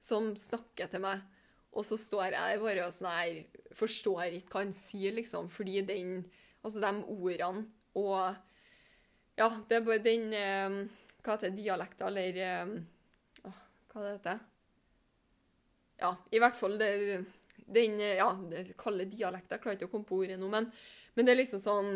som 0.00 0.32
snakker 0.40 0.88
til 0.92 1.04
meg. 1.04 1.20
Og 1.76 1.84
så 1.84 1.98
står 2.00 2.32
jeg 2.32 2.60
bare 2.62 2.86
og 2.86 2.94
sånn 2.96 3.12
her 3.12 3.62
Forstår 3.76 4.38
ikke 4.38 4.54
hva 4.54 4.62
han 4.62 4.72
sier, 4.72 5.12
liksom. 5.12 5.50
Fordi 5.52 5.82
den 5.84 6.18
Altså 6.64 6.80
de 6.82 6.92
ordene 7.12 7.66
og 7.96 8.34
Ja, 9.36 9.50
det 9.68 9.76
er 9.76 9.84
bare 9.84 10.02
den 10.02 10.32
eh, 10.32 10.78
Hva 11.20 11.36
heter 11.36 11.50
det? 11.50 11.60
Dialekta, 11.60 12.08
eller 12.08 12.40
å, 12.40 12.76
åh, 13.50 13.60
Hva 13.92 14.06
det 14.06 14.14
heter 14.16 14.40
Ja, 16.00 16.14
i 16.32 16.40
hvert 16.40 16.56
fall 16.56 16.78
det, 16.80 16.90
den 17.68 18.00
eh, 18.00 18.16
Ja, 18.22 18.32
det 18.50 18.70
kalde 18.80 19.08
dialekta. 19.12 19.56
Jeg 19.56 19.66
klarer 19.66 19.78
ikke 19.78 19.90
å 19.90 19.94
komme 19.98 20.08
på 20.08 20.22
ordet 20.24 20.40
nå, 20.40 20.48
men, 20.52 20.70
men 21.14 21.28
det 21.28 21.36
er 21.36 21.42
liksom 21.44 21.62
sånn 21.62 21.92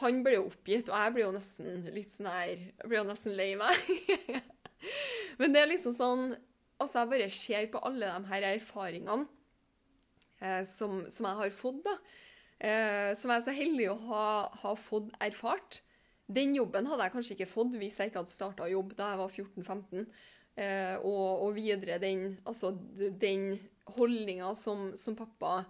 Han 0.00 0.22
ble 0.24 0.38
jo 0.38 0.48
oppgitt, 0.48 0.90
og 0.90 0.98
jeg 0.98 1.14
ble 1.14 1.24
jo 1.24 1.34
nesten 1.34 1.86
litt 1.94 2.12
sånn 2.12 2.30
her 2.30 2.56
Jeg 2.56 2.90
jo 2.96 3.06
nesten 3.06 3.36
lei 3.38 3.52
meg. 3.58 3.78
men 5.40 5.54
det 5.54 5.62
er 5.62 5.70
liksom 5.70 5.96
sånn 5.96 6.34
Altså, 6.82 7.00
jeg 7.00 7.10
bare 7.12 7.30
ser 7.30 7.66
på 7.70 7.80
alle 7.86 8.08
de 8.10 8.28
her 8.32 8.44
erfaringene 8.48 9.28
eh, 10.42 10.64
som, 10.66 11.04
som 11.06 11.28
jeg 11.28 11.38
har 11.38 11.52
fått, 11.54 11.84
da. 11.86 11.92
Eh, 12.58 13.10
som 13.14 13.30
jeg 13.30 13.38
er 13.38 13.44
så 13.46 13.54
heldig 13.54 13.86
å 13.92 13.98
ha, 14.08 14.24
ha 14.64 14.72
fått 14.76 15.12
erfart. 15.22 15.78
Den 16.26 16.54
jobben 16.58 16.90
hadde 16.90 17.06
jeg 17.06 17.14
kanskje 17.14 17.36
ikke 17.36 17.50
fått 17.50 17.76
hvis 17.78 18.00
jeg 18.00 18.10
ikke 18.10 18.24
hadde 18.24 18.34
starta 18.34 18.68
jobb 18.70 18.96
da 18.98 19.12
jeg 19.12 19.20
var 19.22 19.38
14-15. 19.38 20.04
Eh, 20.54 20.96
og, 21.02 21.46
og 21.46 21.56
videre 21.56 22.00
den, 22.02 22.36
altså, 22.46 22.72
den 22.98 23.52
holdninga 23.96 24.52
som, 24.58 24.92
som 24.98 25.16
pappa 25.18 25.64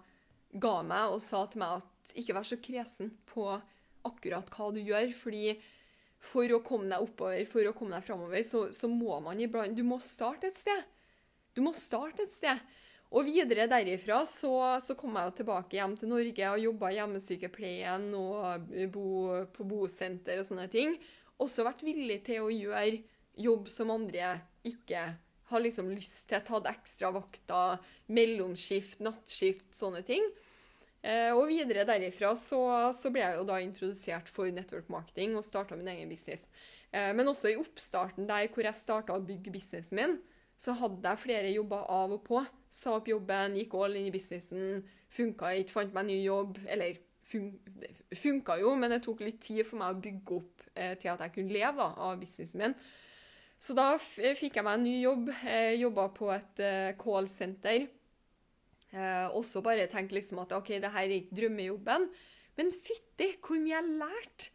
ga 0.55 0.75
meg 0.87 1.15
og 1.15 1.23
sa 1.23 1.43
til 1.51 1.63
meg 1.63 1.81
at 1.81 2.13
ikke 2.21 2.35
vær 2.37 2.47
så 2.47 2.59
kresen 2.63 3.11
på 3.27 3.47
akkurat 4.07 4.49
hva 4.53 4.71
du 4.75 4.81
gjør, 4.81 5.11
fordi 5.17 5.55
for 6.25 6.49
å 6.55 6.61
komme 6.65 6.89
deg 6.89 7.05
oppover, 7.05 7.43
for 7.49 7.69
å 7.69 7.73
komme 7.77 7.97
deg 7.97 8.05
framover, 8.07 8.41
så, 8.45 8.65
så 8.73 8.89
må 8.89 9.19
man 9.23 9.41
iblant 9.43 9.75
Du 9.77 9.83
må 9.85 9.99
starte 10.01 10.49
et 10.49 10.57
sted. 10.57 10.85
Du 11.55 11.61
må 11.65 11.73
starte 11.75 12.25
et 12.25 12.33
sted. 12.33 12.61
Og 13.15 13.27
videre 13.27 13.67
derifra 13.69 14.23
så, 14.27 14.53
så 14.83 14.95
kom 14.97 15.15
jeg 15.15 15.29
jo 15.29 15.35
tilbake 15.37 15.77
hjem 15.77 15.93
til 15.99 16.11
Norge 16.11 16.47
og 16.51 16.63
jobba 16.63 16.89
i 16.91 16.97
hjemmesykepleien 16.97 18.07
og 18.17 18.73
bo 18.91 19.11
på 19.55 19.67
bosenter 19.69 20.41
og 20.41 20.47
sånne 20.47 20.65
ting. 20.73 20.97
Også 21.39 21.63
vært 21.67 21.85
villig 21.85 22.23
til 22.25 22.47
å 22.47 22.51
gjøre 22.51 23.03
jobb 23.45 23.69
som 23.71 23.93
andre 23.93 24.33
ikke 24.67 25.05
har 25.51 25.61
liksom 25.63 25.91
lyst 25.93 26.25
til. 26.31 26.41
Tatt 26.43 26.67
ekstra 26.71 27.11
vakter, 27.15 27.79
mellomskift, 28.11 28.99
nattskift, 29.05 29.69
sånne 29.77 30.01
ting. 30.07 30.25
Eh, 31.05 31.31
og 31.37 31.51
videre 31.51 31.85
derifra 31.85 32.31
så, 32.39 32.59
så 32.97 33.11
ble 33.13 33.21
jeg 33.21 33.37
jo 33.37 33.45
da 33.45 33.59
introdusert 33.61 34.29
for 34.33 34.49
network 34.49 34.87
marketing 34.89 35.35
og 35.37 35.45
starta 35.45 35.77
min 35.77 35.91
egen 35.91 36.09
business. 36.09 36.47
Eh, 36.89 37.11
men 37.13 37.29
også 37.29 37.51
i 37.51 37.59
oppstarten 37.61 38.25
der 38.29 38.49
hvor 38.49 38.65
jeg 38.65 38.79
starta 38.79 39.13
å 39.13 39.21
bygge 39.25 39.53
businessen 39.53 39.99
min, 40.01 40.15
så 40.57 40.73
hadde 40.79 41.05
jeg 41.05 41.21
flere 41.21 41.51
jobber 41.53 41.85
av 41.91 42.15
og 42.15 42.23
på. 42.25 42.41
Sa 42.73 42.95
opp 42.97 43.09
jobben, 43.11 43.57
gikk 43.59 43.75
all 43.77 43.97
inn 43.99 44.09
i 44.09 44.13
businessen, 44.13 44.85
funka 45.13 45.51
ikke, 45.59 45.75
fant 45.75 45.93
meg 45.95 46.07
ny 46.09 46.21
jobb. 46.23 46.57
Eller 46.71 46.97
fun 47.25 47.51
funka 48.15 48.59
jo, 48.61 48.75
men 48.79 48.93
det 48.93 49.01
tok 49.03 49.23
litt 49.25 49.41
tid 49.43 49.65
for 49.67 49.81
meg 49.81 49.93
å 49.93 50.01
bygge 50.01 50.37
opp 50.39 50.65
eh, 50.73 50.93
til 51.01 51.11
at 51.11 51.25
jeg 51.25 51.35
kunne 51.35 51.53
leve 51.53 51.89
av 52.07 52.17
businessen 52.21 52.63
min. 52.63 52.77
Så 53.59 53.75
da 53.77 53.93
fikk 53.97 54.57
jeg 54.57 54.65
meg 54.65 54.79
en 54.79 54.83
ny 54.85 54.95
jobb. 55.01 55.29
Eh, 55.47 55.75
Jobba 55.79 56.09
på 56.15 56.31
et 56.33 56.63
eh, 56.63 56.95
callsenter. 56.99 57.87
Eh, 58.95 59.27
også 59.35 59.59
bare 59.65 59.89
tenke 59.91 60.15
liksom 60.15 60.39
at 60.45 60.53
OK, 60.55 60.77
det 60.79 60.91
her 60.93 61.03
er 61.03 61.15
ikke 61.19 61.39
drømmejobben. 61.41 62.09
Men 62.55 62.71
fytti, 62.71 63.33
hvor 63.43 63.59
mye 63.59 63.75
jeg 63.75 63.95
lærte 63.99 64.51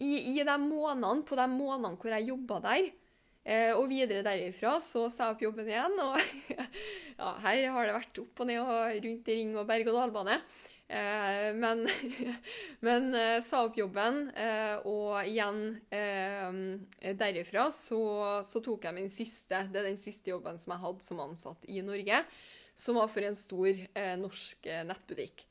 i, 0.00 0.36
i 0.36 0.42
de 0.44 0.56
månedene, 0.60 1.24
på 1.24 1.38
de 1.38 1.46
månedene 1.48 1.96
hvor 1.96 2.12
jeg 2.16 2.28
jobba 2.28 2.60
der. 2.66 2.90
Eh, 3.40 3.72
og 3.72 3.86
videre 3.88 4.24
derifra 4.26 4.74
så 4.84 5.06
sa 5.08 5.30
jeg 5.30 5.38
opp 5.38 5.44
jobben 5.46 5.70
igjen, 5.70 5.94
og 6.04 6.18
ja, 7.20 7.30
her 7.46 7.62
har 7.72 7.88
det 7.88 7.96
vært 7.96 8.20
opp 8.20 8.42
og 8.44 8.50
ned 8.50 8.60
og 8.60 8.98
rundt 9.06 9.30
i 9.32 9.38
ring 9.38 9.54
og 9.56 9.64
berg-og-dal-bane. 9.70 10.36
Eh, 10.90 11.54
men 11.54 11.88
men 12.80 13.14
eh, 13.14 13.38
sa 13.46 13.62
opp 13.62 13.76
jobben, 13.78 14.24
eh, 14.34 14.74
og 14.90 15.20
igjen 15.22 15.60
eh, 15.94 17.12
derifra 17.14 17.68
så, 17.70 18.00
så 18.42 18.62
tok 18.64 18.88
jeg 18.88 18.96
min 18.96 19.12
siste 19.12 19.60
Det 19.70 19.78
er 19.78 19.86
den 19.92 20.00
siste 20.00 20.32
jobben 20.32 20.58
som 20.58 20.74
jeg 20.74 20.82
hadde 20.82 21.06
som 21.06 21.22
ansatt 21.22 21.68
i 21.70 21.78
Norge, 21.86 22.24
som 22.74 22.98
var 22.98 23.10
for 23.12 23.22
en 23.22 23.38
stor 23.38 23.70
eh, 23.70 24.16
norsk 24.18 24.66
eh, 24.66 24.82
nettbutikk. 24.88 25.44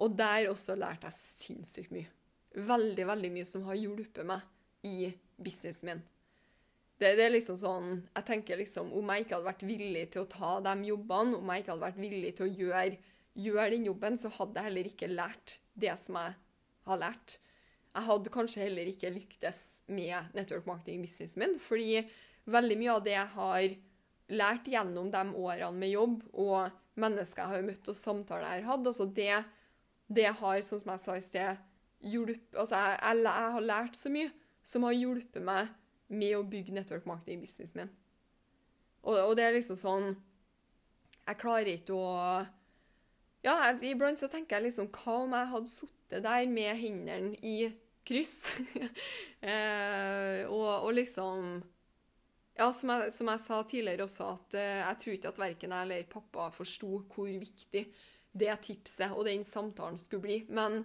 Og 0.00 0.14
der 0.16 0.48
også 0.48 0.78
lærte 0.78 1.10
jeg 1.10 1.18
sinnssykt 1.18 1.92
mye. 1.92 2.08
Veldig, 2.56 3.04
veldig 3.10 3.32
mye 3.34 3.48
som 3.50 3.68
har 3.68 3.76
hjulpet 3.76 4.24
meg 4.24 4.88
i 4.88 5.10
businessen 5.36 5.90
min. 5.90 6.02
Det, 6.98 7.12
det, 7.12 7.28
er 7.28 7.30
liksom 7.30 7.54
sånn 7.60 7.90
Jeg 8.08 8.24
tenker 8.26 8.58
liksom 8.58 8.88
Om 8.98 9.10
jeg 9.12 9.22
ikke 9.22 9.36
hadde 9.36 9.46
vært 9.46 9.60
villig 9.68 10.00
til 10.10 10.24
å 10.24 10.30
ta 10.32 10.56
de 10.64 10.88
jobbene, 10.88 11.36
om 11.36 11.52
jeg 11.52 11.62
ikke 11.62 11.74
hadde 11.74 11.84
vært 11.84 12.00
villig 12.02 12.32
til 12.38 12.48
å 12.48 12.56
gjøre, 12.64 12.98
gjøre 13.38 13.72
den 13.74 13.86
jobben, 13.88 14.16
så 14.18 14.30
hadde 14.34 14.58
jeg 14.58 14.68
heller 14.68 14.88
ikke 14.90 15.10
lært 15.10 15.58
det 15.78 15.94
som 16.00 16.18
jeg 16.18 16.34
har 16.88 17.02
lært. 17.02 17.38
Jeg 17.94 18.06
hadde 18.08 18.32
kanskje 18.34 18.64
heller 18.64 18.90
ikke 18.90 19.12
lyktes 19.14 19.60
med 19.90 20.34
network 20.36 20.66
marketing 20.68 21.04
businessen 21.06 21.42
min, 21.42 21.56
fordi 21.62 22.02
veldig 22.48 22.76
mye 22.80 22.96
av 22.96 23.04
det 23.06 23.14
jeg 23.14 23.30
har 23.34 23.68
lært 24.38 24.68
gjennom 24.68 25.08
de 25.12 25.22
årene 25.40 25.78
med 25.78 25.92
jobb 25.92 26.20
og 26.34 26.68
mennesker 26.98 27.44
jeg 27.44 27.54
har 27.54 27.64
møtt 27.64 27.88
og 27.88 27.96
samtaler 27.96 28.58
jeg 28.58 28.64
har 28.66 28.72
hatt, 28.74 28.90
altså 28.90 29.06
det, 29.16 29.32
det 30.10 30.28
har, 30.40 30.60
sånn 30.66 30.82
som 30.82 30.92
jeg 30.94 31.04
sa 31.04 31.16
i 31.16 31.24
sted, 31.24 31.64
hjulpet 31.98 32.58
Altså, 32.58 32.78
jeg, 32.78 32.98
jeg, 33.02 33.22
jeg 33.26 33.54
har 33.56 33.66
lært 33.66 33.98
så 33.98 34.12
mye 34.12 34.30
som 34.66 34.84
har 34.86 34.94
hjulpet 34.94 35.42
meg 35.44 35.72
med 36.08 36.36
å 36.36 36.44
bygge 36.46 36.74
network 36.76 37.08
marketing-businessen 37.08 37.82
min. 37.82 37.90
Og, 39.02 39.16
og, 39.16 39.32
det 39.38 39.44
er 39.46 39.54
liksom 39.56 39.78
sånn 39.78 40.06
Jeg 41.28 41.38
klarer 41.40 41.70
ikke 41.74 41.96
å 41.96 42.12
Ja, 43.46 43.54
iblant 43.86 44.18
så 44.18 44.28
tenker 44.30 44.58
jeg 44.58 44.68
liksom 44.68 44.88
Hva 44.90 45.20
om 45.22 45.34
jeg 45.36 45.50
hadde 45.52 45.70
sittet 45.70 46.24
der 46.24 46.46
med 46.50 46.72
hendene 46.80 47.38
i 47.38 47.70
kryss? 48.08 48.50
eh, 49.50 50.42
og, 50.48 50.68
og, 50.82 50.92
liksom 50.98 51.58
Ja, 52.58 52.70
som 52.74 52.90
jeg, 52.94 53.12
som 53.14 53.30
jeg, 53.30 53.42
sa 53.44 53.62
tidligere 53.62 54.08
også, 54.08 54.30
at 54.34 54.58
eh, 54.58 54.82
jeg 54.82 55.00
tror 55.02 55.16
ikke 55.16 55.32
at 55.34 55.42
verken 55.44 55.74
jeg 55.76 55.88
eller 55.88 56.08
pappa 56.10 56.50
forsto 56.54 57.02
hvor 57.06 57.30
viktig 57.30 57.84
det 58.38 58.54
tipset 58.62 59.14
og 59.14 59.24
den 59.26 59.44
samtalen 59.46 59.98
skulle 59.98 60.26
bli. 60.26 60.40
Men 60.48 60.84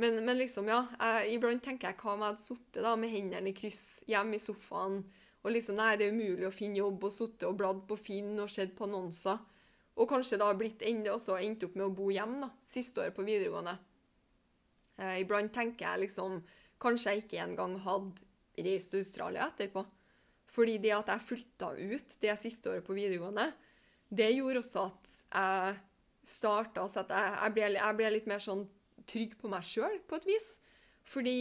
men, 0.00 0.24
men 0.24 0.38
liksom, 0.38 0.64
ja. 0.68 0.86
Jeg, 0.96 1.34
iblant 1.36 1.60
tenker 1.60 1.90
jeg 1.90 1.98
hva 2.00 2.14
om 2.14 2.22
jeg 2.24 2.32
hadde 2.32 2.40
sittet 2.40 2.86
med 3.02 3.10
hendene 3.12 3.50
i 3.50 3.56
kryss 3.56 4.00
hjemme 4.08 4.38
i 4.38 4.40
sofaen 4.40 5.02
og 5.40 5.54
liksom 5.54 5.78
Nei, 5.78 5.94
det 5.96 6.08
er 6.08 6.16
umulig 6.16 6.48
å 6.48 6.54
finne 6.54 6.80
jobb, 6.80 7.06
og 7.06 7.14
sittet 7.14 7.46
og 7.48 7.56
bladd 7.60 7.84
på 7.88 7.96
Finn 8.00 8.34
og 8.42 8.50
sett 8.52 8.74
på 8.76 8.84
annonser. 8.88 9.40
Og 10.00 10.08
kanskje 10.08 10.38
da 10.40 10.48
blitt 10.56 10.82
enda 10.86 11.12
også 11.14 11.36
endt 11.42 11.66
opp 11.66 11.76
med 11.76 11.86
å 11.86 11.94
bo 11.94 12.08
hjemme, 12.12 12.40
da, 12.46 12.50
siste 12.64 13.02
året 13.02 13.16
på 13.16 13.26
videregående. 13.26 13.76
Eh, 15.00 15.20
iblant 15.22 15.52
tenker 15.54 15.86
jeg 15.86 16.06
liksom 16.06 16.40
Kanskje 16.80 17.12
jeg 17.12 17.26
ikke 17.26 17.42
engang 17.42 17.74
hadde 17.84 18.22
reist 18.64 18.88
til 18.94 19.02
Australia 19.02 19.50
etterpå. 19.50 19.82
Fordi 20.48 20.78
det 20.80 20.94
at 20.96 21.10
jeg 21.12 21.26
flytta 21.26 21.74
ut 21.76 22.14
det 22.22 22.36
siste 22.40 22.70
året 22.72 22.86
på 22.86 22.96
videregående, 22.96 23.50
det 24.08 24.30
gjorde 24.32 24.62
også 24.62 24.86
at 24.88 25.10
jeg 25.12 25.74
starta 26.30 26.86
Så 26.88 27.02
at 27.04 27.12
jeg, 27.12 27.34
jeg, 27.36 27.52
ble, 27.56 27.68
jeg 27.76 27.98
ble 27.98 28.08
litt 28.14 28.30
mer 28.32 28.40
sånn 28.40 28.64
trygg 29.08 29.36
på 29.36 29.50
meg 29.52 29.66
sjøl, 29.66 30.00
på 30.08 30.16
et 30.16 30.26
vis. 30.30 30.48
Fordi 31.04 31.36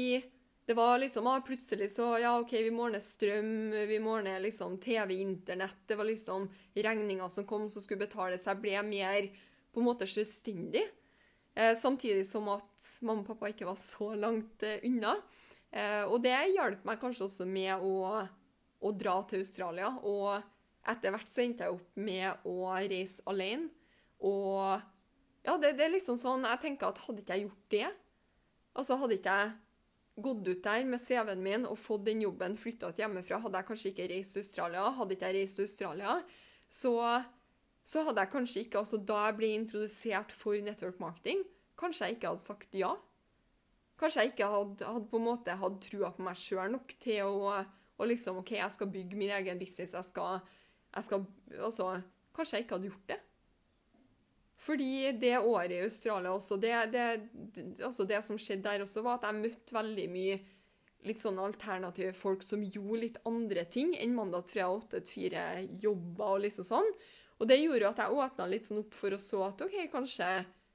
det 0.69 0.75
var 0.77 0.99
liksom 1.01 1.27
ah, 1.27 1.41
Plutselig 1.41 1.91
så 1.91 2.19
Ja, 2.21 2.36
OK, 2.39 2.51
vi 2.53 2.69
må 2.69 2.91
ned 2.93 3.01
strøm, 3.01 3.71
vi 3.89 3.95
må 3.99 4.19
ned 4.21 4.43
liksom 4.43 4.75
TV, 4.77 5.15
internett. 5.23 5.79
Det 5.89 5.95
var 5.97 6.05
liksom 6.05 6.43
regninger 6.75 7.29
som 7.34 7.47
kom 7.49 7.63
som 7.73 7.82
skulle 7.82 8.03
betales. 8.03 8.45
Jeg 8.45 8.62
ble 8.62 8.84
mer 8.86 9.32
på 9.73 9.82
en 9.82 9.88
måte 9.88 10.05
selvstendig. 10.05 10.84
Eh, 11.58 11.73
samtidig 11.73 12.27
som 12.29 12.51
at 12.53 12.86
mamma 13.01 13.23
og 13.23 13.32
pappa 13.32 13.49
ikke 13.49 13.65
var 13.65 13.79
så 13.82 14.12
langt 14.13 14.62
eh, 14.62 14.84
unna. 14.86 15.15
Eh, 15.73 16.03
og 16.03 16.21
det 16.21 16.36
hjalp 16.53 16.86
meg 16.86 17.01
kanskje 17.01 17.25
også 17.25 17.47
med 17.49 17.82
å, 17.82 18.19
å, 18.77 18.91
dra 18.93 19.15
til 19.32 19.41
Australia. 19.41 19.89
Og 20.05 20.38
etter 20.93 21.15
hvert 21.15 21.32
så 21.32 21.41
endte 21.47 21.65
jeg 21.65 21.79
opp 21.79 21.97
med 21.97 22.45
å 22.45 22.75
reise 22.75 23.25
alene. 23.25 23.71
Og 24.21 24.62
ja, 25.47 25.58
det, 25.58 25.73
det, 25.79 25.88
er 25.88 25.95
liksom 25.95 26.21
sånn 26.21 26.45
Jeg 26.45 26.62
tenker 26.62 26.91
at 26.91 27.01
hadde 27.08 27.25
ikke 27.25 27.39
jeg 27.39 27.47
gjort 27.47 27.73
det, 27.73 27.89
altså 28.77 28.99
hadde 29.01 29.17
ikke 29.17 29.39
jeg 29.41 29.58
gått 30.23 30.47
ut 30.47 30.63
der 30.63 30.86
med 30.88 31.01
CV-en 31.01 31.43
min 31.43 31.65
og 31.69 31.79
fått 31.79 32.05
den 32.08 32.23
jobben 32.23 32.58
flytta 32.60 32.91
hjemmefra, 32.97 33.39
hadde 33.43 33.62
jeg 33.62 33.67
kanskje 33.67 33.91
ikke 33.91 34.08
reist 34.12 34.36
til 34.36 34.43
Australia. 34.43 34.86
Hadde 34.97 35.15
ikke 35.15 35.29
jeg 35.29 35.38
reist 35.39 35.60
til 35.60 35.67
Australia, 35.67 36.15
så, 36.69 36.93
så 37.84 38.03
hadde 38.08 38.25
jeg 38.25 38.34
kanskje 38.36 38.63
ikke 38.65 38.82
Altså 38.84 38.99
da 39.12 39.21
jeg 39.27 39.38
ble 39.39 39.51
introdusert 39.58 40.34
for 40.36 40.60
network 40.65 40.99
marketing, 41.01 41.43
kanskje 41.79 42.10
jeg 42.10 42.19
ikke 42.19 42.34
hadde 42.34 42.45
sagt 42.45 42.77
ja. 42.77 42.93
Kanskje 43.99 44.23
jeg 44.23 44.34
ikke 44.34 44.51
hadde, 44.53 44.86
hadde 44.86 45.10
på 45.12 45.19
en 45.19 45.27
måte 45.27 45.58
hatt 45.60 45.82
trua 45.84 46.12
på 46.15 46.23
meg 46.23 46.39
sjøl 46.39 46.71
nok 46.75 46.93
til 47.03 47.25
å, 47.25 47.55
å, 47.99 48.08
liksom 48.08 48.39
OK, 48.43 48.53
jeg 48.60 48.75
skal 48.75 48.91
bygge 48.93 49.19
min 49.19 49.34
egen 49.39 49.60
business, 49.60 49.95
jeg 49.97 50.12
skal, 50.12 50.39
jeg 50.95 51.08
skal 51.10 51.25
Altså, 51.60 51.97
kanskje 52.36 52.60
jeg 52.60 52.67
ikke 52.67 52.77
hadde 52.77 52.91
gjort 52.91 53.10
det. 53.12 53.19
Fordi 54.60 55.12
det 55.15 55.38
året 55.39 55.72
i 55.78 55.84
Australia 55.86 56.34
også, 56.36 56.58
det, 56.60 56.74
det, 56.91 57.06
altså 57.86 58.04
det 58.08 58.19
som 58.28 58.39
skjedde 58.39 58.67
der 58.67 58.84
også, 58.84 59.04
var 59.06 59.19
at 59.19 59.30
jeg 59.30 59.39
møtte 59.39 59.76
veldig 59.76 60.08
mye 60.12 60.39
litt 61.08 61.22
sånn 61.22 61.39
alternative 61.39 62.12
folk 62.17 62.43
som 62.43 62.65
gjorde 62.65 63.02
litt 63.06 63.22
andre 63.30 63.63
ting 63.72 63.93
enn 63.95 64.17
mandag, 64.17 64.50
fra 64.52 64.67
åtte 64.67 65.00
til 65.00 65.13
fire 65.13 65.45
jobber 65.80 66.36
og 66.36 66.43
liksom 66.43 66.67
sånn. 66.67 66.91
Og 67.39 67.48
det 67.48 67.62
gjorde 67.62 67.93
at 67.93 68.04
jeg 68.04 68.19
åpna 68.19 68.50
litt 68.52 68.67
sånn 68.67 68.82
opp 68.82 68.98
for 69.00 69.15
å 69.15 69.22
så 69.24 69.45
at 69.48 69.63
OK, 69.63 69.78
kanskje, 69.93 70.28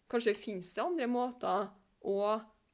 kanskje 0.08 0.36
finnes 0.38 0.72
det 0.72 0.84
andre 0.84 1.10
måter 1.10 1.68
å 2.08 2.18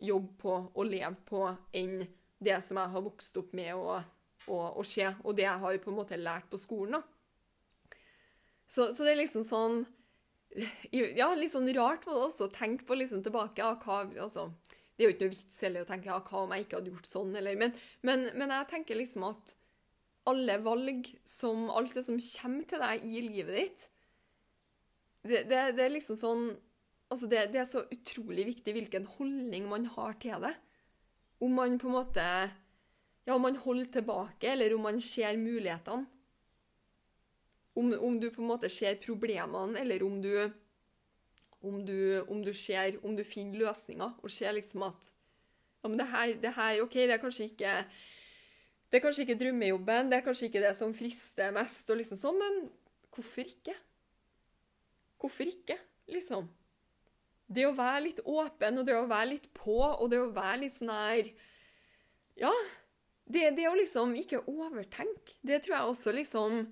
jobbe 0.01 0.35
på 0.41 0.57
og 0.71 0.85
leve 0.87 1.17
på 1.27 1.43
enn 1.77 1.99
det 2.41 2.61
som 2.65 2.79
jeg 2.81 2.95
har 2.95 3.03
vokst 3.05 3.37
opp 3.43 3.51
med 3.59 3.75
å, 3.75 3.99
å, 4.47 4.59
å 4.79 4.85
skje, 4.87 5.11
og 5.27 5.35
det 5.37 5.45
jeg 5.45 5.63
har 5.65 5.81
på 5.83 5.91
en 5.91 5.99
måte 5.99 6.21
lært 6.21 6.47
på 6.53 6.61
skolen. 6.61 7.01
da. 7.01 7.97
Så, 8.71 8.93
så 8.95 9.03
det 9.03 9.17
er 9.17 9.25
liksom 9.25 9.43
sånn 9.45 9.83
ja, 10.91 11.31
litt 11.39 11.53
sånn 11.53 11.71
rart 11.77 12.07
var 12.07 12.17
det 12.17 12.27
også 12.27 12.49
å 12.49 12.55
tenke 12.55 12.87
på 12.89 12.99
liksom 12.99 13.23
tilbake. 13.25 13.63
Ja, 13.63 13.77
hva, 13.79 14.03
altså, 14.25 14.49
det 14.97 15.05
er 15.05 15.09
jo 15.09 15.15
ikke 15.15 15.29
noe 15.29 15.37
vits 15.37 15.63
heller 15.65 15.85
å 15.85 15.89
tenke 15.89 16.11
ja, 16.11 16.19
hva 16.21 16.45
om 16.45 16.55
jeg 16.55 16.67
ikke 16.67 16.81
hadde 16.81 16.95
gjort 16.95 17.11
sånn, 17.11 17.37
eller 17.39 17.61
men, 17.61 17.77
men, 18.07 18.27
men, 18.35 18.55
jeg 18.59 18.71
tenker 18.75 18.99
liksom 18.99 19.29
at 19.31 19.55
alle 20.29 20.59
valg 20.61 21.07
som 21.27 21.71
Alt 21.73 21.95
det 21.97 22.05
som 22.05 22.19
kommer 22.21 22.67
til 22.69 22.83
deg 22.83 23.07
i 23.09 23.23
livet 23.25 23.57
ditt, 23.57 23.87
det, 25.25 25.47
det, 25.49 25.63
det 25.79 25.87
er 25.87 25.95
liksom 25.95 26.19
sånn 26.19 26.51
Altså, 27.11 27.27
det, 27.27 27.49
det, 27.51 27.59
er 27.59 27.67
så 27.67 27.81
utrolig 27.91 28.45
viktig 28.47 28.71
hvilken 28.71 29.07
holdning 29.17 29.65
man 29.67 29.89
har 29.97 30.13
til 30.23 30.45
det. 30.45 30.53
Om 31.43 31.57
man 31.59 31.73
på 31.81 31.89
en 31.89 31.97
måte 31.97 32.27
Ja, 33.27 33.35
om 33.35 33.43
man 33.43 33.59
holder 33.59 33.89
tilbake, 33.97 34.53
eller 34.53 34.77
om 34.77 34.87
man 34.87 35.01
ser 35.03 35.35
mulighetene. 35.41 36.07
Om, 37.81 37.93
om, 37.97 38.19
du 38.21 38.29
på 38.29 38.43
en 38.43 38.51
måte 38.51 38.69
ser 38.73 39.01
problemene, 39.01 39.81
eller 39.81 40.05
om 40.05 40.21
du, 40.23 40.35
om 41.65 41.81
du, 41.87 41.99
om 42.29 42.45
du, 42.45 42.53
ser, 42.57 42.99
om 43.07 43.17
du 43.17 43.25
finner 43.25 43.65
løsninger, 43.65 44.19
og 44.21 44.33
ser 44.33 44.53
liksom 44.57 44.85
at 44.91 45.11
ja, 45.81 45.89
men 45.89 45.97
det 45.97 46.09
her, 46.13 46.35
det 46.43 46.57
her 46.57 46.83
OK, 46.85 46.97
det 47.09 47.15
er 47.17 47.23
kanskje 47.23 47.49
ikke 47.49 47.77
det 48.91 48.99
er 48.99 49.05
kanskje 49.05 49.23
ikke 49.23 49.39
drømmejobben, 49.39 50.09
det 50.11 50.19
er 50.19 50.25
kanskje 50.27 50.49
ikke 50.49 50.63
det 50.65 50.73
som 50.75 50.93
frister 50.99 51.53
mest, 51.55 51.91
og 51.93 52.01
liksom 52.01 52.19
sånn, 52.19 52.41
men 52.41 52.57
hvorfor 53.15 53.47
ikke? 53.47 53.77
Hvorfor 55.21 55.47
ikke, 55.47 55.77
liksom? 56.11 56.49
Det 57.51 57.69
å 57.69 57.77
være 57.77 58.03
litt 58.09 58.21
åpen, 58.25 58.81
og 58.81 58.89
det 58.89 58.97
å 58.99 59.07
være 59.11 59.29
litt 59.31 59.47
på, 59.55 59.79
og 59.79 60.11
det 60.11 60.19
å 60.19 60.33
være 60.35 60.65
litt 60.65 60.77
sånn 60.77 60.93
her 60.95 61.33
Ja. 62.41 62.53
Det, 63.31 63.45
det 63.55 63.69
å 63.71 63.77
liksom 63.79 64.17
ikke 64.19 64.41
overtenke, 64.51 65.37
det 65.47 65.61
tror 65.63 65.77
jeg 65.77 65.91
også 65.93 66.15
liksom 66.17 66.65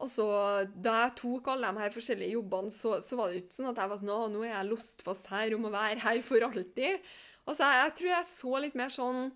og 0.00 0.08
så, 0.08 0.26
Da 0.72 0.94
jeg 1.04 1.16
tok 1.20 1.50
alle 1.52 1.70
de 1.70 1.84
her 1.84 1.92
forskjellige 1.94 2.36
jobbene, 2.36 2.72
så, 2.72 2.96
så 3.04 3.18
var 3.18 3.30
det 3.30 3.42
ikke 3.42 3.58
sånn 3.58 3.72
at 3.72 3.80
jeg 3.82 3.92
var 3.92 4.00
sånn 4.00 4.32
nå 4.34 4.44
er 4.44 4.54
jeg 4.54 4.70
låst 4.70 5.04
fast 5.06 5.28
her 5.32 5.52
og 5.56 5.64
må 5.64 5.72
være 5.74 6.00
her 6.00 6.22
for 6.24 6.46
alltid. 6.46 7.10
Altså, 7.44 7.66
jeg, 7.66 7.82
jeg 7.84 7.96
tror 7.98 8.12
jeg 8.14 8.30
så 8.30 8.62
litt 8.64 8.78
mer 8.78 8.94
sånn 8.94 9.26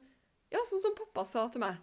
Ja, 0.55 0.63
sånn 0.69 0.85
som 0.85 0.97
pappa 0.97 1.25
sa 1.27 1.49
til 1.51 1.65
meg. 1.65 1.81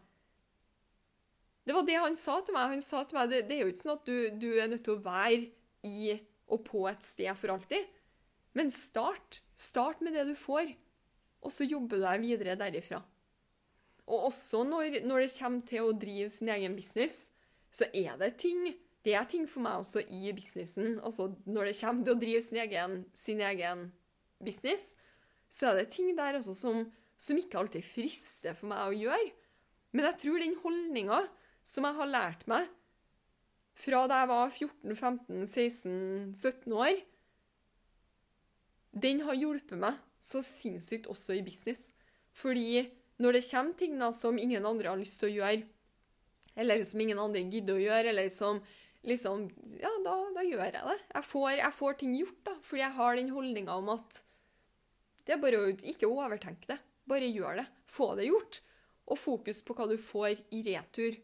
Det 1.67 1.75
var 1.75 1.85
det 1.85 1.97
han 2.01 2.15
sa 2.17 2.39
til 2.41 2.55
meg. 2.55 2.71
Han 2.73 2.83
sa 2.83 3.03
til 3.05 3.17
meg 3.19 3.31
det, 3.31 3.41
det 3.49 3.57
er 3.57 3.65
jo 3.65 3.73
ikke 3.73 3.83
sånn 3.83 3.97
at 3.97 4.07
du, 4.07 4.15
du, 4.41 4.47
er 4.57 4.69
nødt 4.71 4.85
til 4.87 4.97
å 4.97 5.03
være 5.05 5.49
i 5.85 6.13
og 6.51 6.63
på 6.65 6.85
et 6.89 7.03
sted 7.05 7.31
for 7.37 7.53
alltid. 7.53 7.89
Men 8.57 8.71
start. 8.73 9.41
Start 9.55 10.01
med 10.01 10.15
det 10.17 10.25
du 10.31 10.33
får, 10.35 10.71
og 11.45 11.53
så 11.53 11.67
jobber 11.67 11.99
du 11.99 12.05
deg 12.07 12.23
videre 12.23 12.57
derifra. 12.59 13.01
Og 14.09 14.31
også 14.31 14.63
når, 14.67 15.03
når 15.05 15.23
det 15.23 15.35
kommer 15.35 15.67
til 15.69 15.85
å 15.85 15.93
drive 15.95 16.31
sin 16.33 16.49
egen 16.51 16.75
business, 16.75 17.29
så 17.71 17.85
er 17.95 18.17
det 18.19 18.37
ting 18.41 18.73
Det 19.01 19.15
er 19.17 19.25
ting 19.25 19.47
for 19.49 19.65
meg 19.65 19.81
også 19.81 19.97
i 20.13 20.29
businessen. 20.29 21.01
Altså 21.01 21.33
når 21.49 21.71
det 21.71 21.79
kommer 21.79 22.05
til 22.05 22.13
å 22.13 22.21
drive 22.21 22.41
sin 22.45 22.61
egen, 22.61 23.01
sin 23.17 23.41
egen 23.41 23.89
business, 24.37 24.93
så 25.49 25.71
er 25.71 25.75
det 25.79 25.89
ting 25.95 26.13
der 26.13 26.37
også 26.37 26.53
som, 26.53 26.85
som 27.17 27.33
ikke 27.41 27.57
alltid 27.57 27.81
frister 27.81 28.53
for 28.53 28.69
meg 28.69 28.85
å 28.85 28.93
gjøre. 28.93 29.33
Men 29.97 30.05
jeg 30.05 30.21
tror 30.21 30.37
den 30.37 30.53
holdninga 30.61 31.25
som 31.65 31.81
jeg 31.89 31.97
har 31.97 32.13
lært 32.13 32.45
meg 32.51 32.69
fra 33.81 34.05
da 34.05 34.21
jeg 34.21 34.29
var 34.29 34.53
14-15-16-17 34.53 36.69
år, 36.77 36.93
den 39.01 39.25
har 39.25 39.33
hjulpet 39.39 39.79
meg 39.79 39.95
så 40.21 40.41
sinnssykt 40.45 41.09
også 41.09 41.33
i 41.39 41.45
business. 41.45 41.89
Fordi 42.37 42.85
når 43.21 43.37
det 43.37 43.47
kommer 43.49 43.77
ting 43.79 43.97
da 43.99 44.11
som 44.15 44.37
ingen 44.37 44.65
andre 44.67 44.91
har 44.91 44.99
lyst 44.99 45.21
til 45.21 45.31
å 45.31 45.35
gjøre, 45.39 45.63
eller 46.55 46.83
som 46.87 47.01
ingen 47.03 47.19
andre 47.21 47.43
gidder 47.47 47.77
å 47.77 47.83
gjøre, 47.83 48.11
eller 48.13 48.29
som 48.33 48.61
liksom 49.07 49.47
Ja, 49.81 49.89
da, 50.05 50.15
da 50.35 50.43
gjør 50.45 50.65
jeg 50.67 50.75
det. 50.75 50.97
Jeg 51.15 51.25
får, 51.25 51.51
jeg 51.57 51.77
får, 51.77 51.95
ting 51.99 52.17
gjort, 52.19 52.41
da, 52.45 52.57
fordi 52.65 52.83
jeg 52.83 52.97
har 52.97 53.17
den 53.17 53.33
holdninga 53.33 53.77
om 53.81 53.89
at 53.95 54.21
det 55.25 55.35
er 55.35 55.41
bare 55.41 55.61
å 55.61 55.71
ikke 55.71 56.09
overtenke 56.09 56.69
det. 56.69 56.77
Bare 57.09 57.29
gjør 57.29 57.61
det. 57.61 57.67
Få 57.89 58.13
det 58.19 58.29
gjort. 58.29 58.61
og 59.11 59.17
fokus 59.19 59.57
på 59.65 59.73
hva 59.75 59.89
du 59.89 59.97
får 59.99 60.39
i 60.55 60.61
retur. 60.63 61.17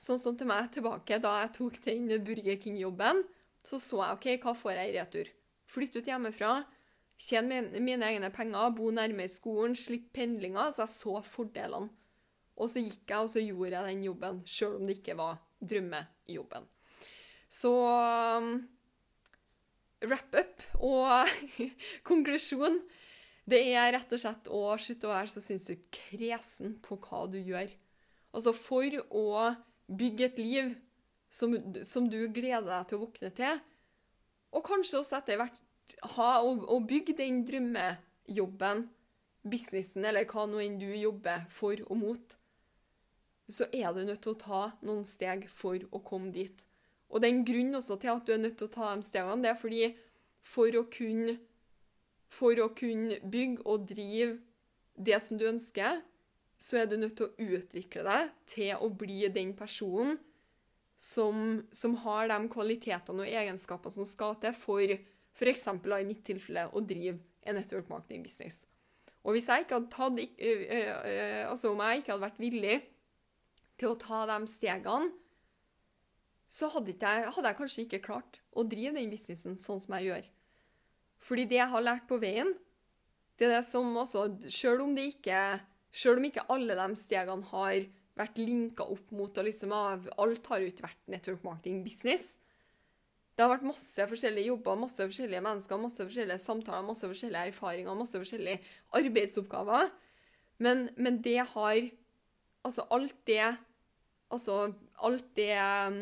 Sånn 0.00 0.20
som 0.20 0.36
til 0.38 0.48
meg 0.48 0.70
tilbake 0.72 1.18
da 1.20 1.32
jeg 1.42 1.50
tok 1.58 1.76
den 1.84 2.06
Burger 2.24 2.56
King-jobben, 2.62 3.20
så 3.66 3.80
så 3.82 3.98
jeg 4.00 4.16
OK, 4.16 4.26
hva 4.44 4.54
får 4.56 4.78
jeg 4.78 4.88
i 4.88 4.94
retur? 4.94 5.30
Flytte 5.68 6.00
ut 6.00 6.08
hjemmefra, 6.08 6.52
tjene 7.20 7.66
mine 7.82 8.08
egne 8.08 8.30
penger, 8.32 8.70
bo 8.78 8.92
nærme 8.94 9.26
skolen, 9.28 9.74
slippe 9.76 10.14
pendlinger. 10.20 10.70
Så 10.72 10.86
jeg 10.86 10.94
så 10.94 11.20
fordelene. 11.26 11.90
Og 12.56 12.70
så 12.72 12.80
gikk 12.80 13.12
jeg 13.12 13.20
og 13.20 13.30
så 13.32 13.42
gjorde 13.42 13.74
jeg 13.74 13.90
den 13.90 14.06
jobben, 14.06 14.40
sjøl 14.48 14.78
om 14.78 14.88
det 14.88 14.98
ikke 14.98 15.16
var 15.18 15.40
drømmejobben. 15.60 16.68
Så 17.52 17.72
um, 17.72 18.54
wrap 20.04 20.38
up 20.40 20.64
og 20.82 21.28
konklusjon. 22.08 22.80
Det 23.46 23.60
er 23.76 23.92
rett 23.94 24.10
og 24.10 24.18
slett 24.20 24.48
å 24.50 24.62
slutte 24.82 25.06
å 25.06 25.12
være 25.12 25.30
så 25.30 25.42
sinnssykt 25.44 25.86
kresen 25.94 26.78
på 26.82 26.98
hva 27.04 27.26
du 27.30 27.38
gjør. 27.38 27.70
Altså 28.34 28.52
for 28.56 28.98
å 29.14 29.52
bygge 29.86 30.26
et 30.26 30.40
liv 30.42 30.72
som, 31.30 31.54
som, 31.86 32.08
du 32.10 32.18
gleder 32.34 32.66
deg 32.66 32.88
til 32.88 32.98
å 32.98 33.04
våkne 33.04 33.30
til, 33.36 33.60
og 34.56 34.64
kanskje 34.66 35.00
også 35.00 35.20
etter 35.20 35.38
hvert 35.38 35.62
ha 36.16 36.30
og, 36.42 36.64
og 36.72 36.86
bygge 36.90 37.14
den 37.20 37.42
drømmejobben, 37.46 38.86
businessen 39.46 40.06
eller 40.08 40.26
hva 40.26 40.46
nå 40.50 40.58
enn 40.64 40.78
du 40.80 40.88
jobber 40.90 41.44
for 41.54 41.78
og 41.86 42.00
mot, 42.00 42.36
så 43.48 43.68
er 43.72 43.92
du 43.94 44.02
nødt 44.02 44.22
til 44.24 44.34
å 44.34 44.40
ta 44.40 44.62
noen 44.86 45.04
steg 45.06 45.46
for 45.50 45.78
å 45.94 46.02
komme 46.04 46.32
dit. 46.34 46.64
Og 47.12 47.22
den 47.22 47.44
grunnen 47.46 47.78
også 47.78 47.98
til 48.02 48.10
at 48.16 48.26
du 48.26 48.34
er 48.34 48.42
nødt 48.42 48.56
til 48.58 48.66
å 48.66 48.74
ta 48.74 48.90
de 48.94 49.06
stegene, 49.06 49.42
det 49.44 49.52
er 49.52 49.60
fordi 49.60 49.84
for 50.46 50.78
å 50.78 50.84
kunne, 50.90 51.36
for 52.32 52.58
å 52.62 52.70
kunne 52.74 53.20
bygge 53.22 53.62
og 53.64 53.86
drive 53.86 54.36
det 54.96 55.18
som 55.22 55.38
du 55.38 55.46
ønsker, 55.48 56.00
så 56.58 56.80
er 56.80 56.88
du 56.88 56.96
nødt 56.98 57.18
til 57.18 57.28
å 57.28 57.50
utvikle 57.58 58.02
deg 58.06 58.32
til 58.48 58.72
å 58.80 58.88
bli 58.90 59.26
den 59.28 59.52
personen 59.56 60.16
som, 60.96 61.60
som 61.70 61.98
har 62.06 62.30
de 62.32 62.38
kvalitetene 62.50 63.26
og 63.26 63.38
egenskapene 63.42 63.98
som 63.98 64.08
skal 64.08 64.38
til 64.40 64.56
for 64.56 64.96
f.eks. 65.36 65.66
i 65.68 66.06
mitt 66.08 66.24
tilfelle 66.24 66.64
å 66.72 66.80
drive 66.80 67.20
en 67.44 67.58
network 67.60 67.90
marketing 67.92 68.24
business. 68.24 68.64
Og 69.26 69.36
hvis 69.36 69.50
jeg 69.50 69.66
ikke 69.66 69.80
hadde 69.80 69.92
tatt, 69.92 70.20
altså 71.50 71.74
om 71.74 71.82
jeg 71.82 72.00
ikke 72.00 72.14
hadde 72.14 72.24
vært 72.24 72.40
villig 72.40 72.76
til 73.80 73.92
å 73.92 73.98
ta 74.00 74.24
de 74.28 74.38
stegene, 74.50 75.12
så 76.46 76.68
hadde, 76.70 76.94
jeg, 76.94 77.30
hadde 77.34 77.50
jeg 77.50 77.58
kanskje 77.58 77.84
ikke 77.84 78.04
klart 78.04 78.38
å 78.54 78.62
drive 78.64 78.94
den 78.94 79.10
businessen 79.10 79.56
sånn 79.58 79.80
som 79.82 79.96
jeg 79.98 80.10
gjør. 80.10 80.28
Fordi 81.26 81.44
det 81.50 81.58
jeg 81.58 81.72
har 81.72 81.84
lært 81.84 82.06
på 82.08 82.20
veien, 82.22 82.52
det 83.36 83.48
er 83.48 83.58
det 83.58 83.66
som 83.68 83.90
også 84.00 84.22
Selv 84.48 84.86
om 84.86 84.94
det 84.96 85.10
ikke 85.10 85.38
Selv 85.92 86.20
om 86.20 86.24
ikke 86.24 86.46
alle 86.52 86.72
de 86.78 86.96
stegene 86.96 87.44
har 87.50 87.82
vært 88.16 88.38
linka 88.40 88.86
opp 88.88 89.10
mot 89.12 89.28
og 89.28 89.44
liksom 89.44 89.74
Alt 89.76 90.46
har 90.48 90.62
jo 90.62 90.70
ikke 90.70 90.86
vært 90.86 91.10
network 91.12 91.42
marketing 91.44 91.82
business. 91.84 92.38
Det 93.36 93.44
har 93.44 93.50
vært 93.52 93.66
masse 93.68 94.06
forskjellige 94.08 94.48
jobber, 94.48 94.78
masse 94.80 95.02
forskjellige 95.02 95.42
mennesker, 95.44 95.80
masse 95.82 96.00
forskjellige 96.00 96.40
samtaler, 96.40 96.86
masse 96.86 97.04
forskjellige 97.04 97.50
erfaringer, 97.50 97.98
masse 97.98 98.16
forskjellige 98.16 98.62
arbeidsoppgaver. 98.96 99.90
Men, 100.64 100.88
men 100.96 101.20
det 101.24 101.42
har 101.52 101.90
Altså, 102.66 102.82
alt 102.90 103.14
det 103.28 103.44
Altså, 104.36 104.72
alt 105.00 105.28
det 105.38 105.52
um, 105.56 106.00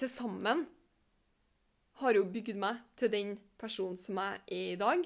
til 0.00 0.10
sammen 0.10 0.64
har 2.00 2.16
jo 2.16 2.24
bygd 2.26 2.56
meg 2.58 2.80
til 2.98 3.12
den 3.12 3.34
personen 3.60 3.98
som 4.00 4.18
jeg 4.18 4.40
er 4.48 4.70
i 4.72 4.80
dag, 4.80 5.04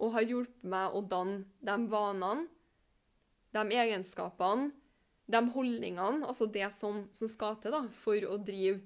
og 0.00 0.14
har 0.16 0.24
hjulpet 0.24 0.64
meg 0.72 0.96
å 0.96 1.02
danne 1.04 1.44
de 1.60 1.76
vanene, 1.92 2.48
de 3.52 3.76
egenskapene, 3.82 4.70
de 5.30 5.40
holdningene, 5.54 6.26
altså 6.26 6.48
det 6.50 6.66
som, 6.74 7.04
som 7.14 7.30
skal 7.30 7.60
til 7.62 7.76
da, 7.76 7.84
for 7.94 8.24
å 8.26 8.38
drive 8.40 8.80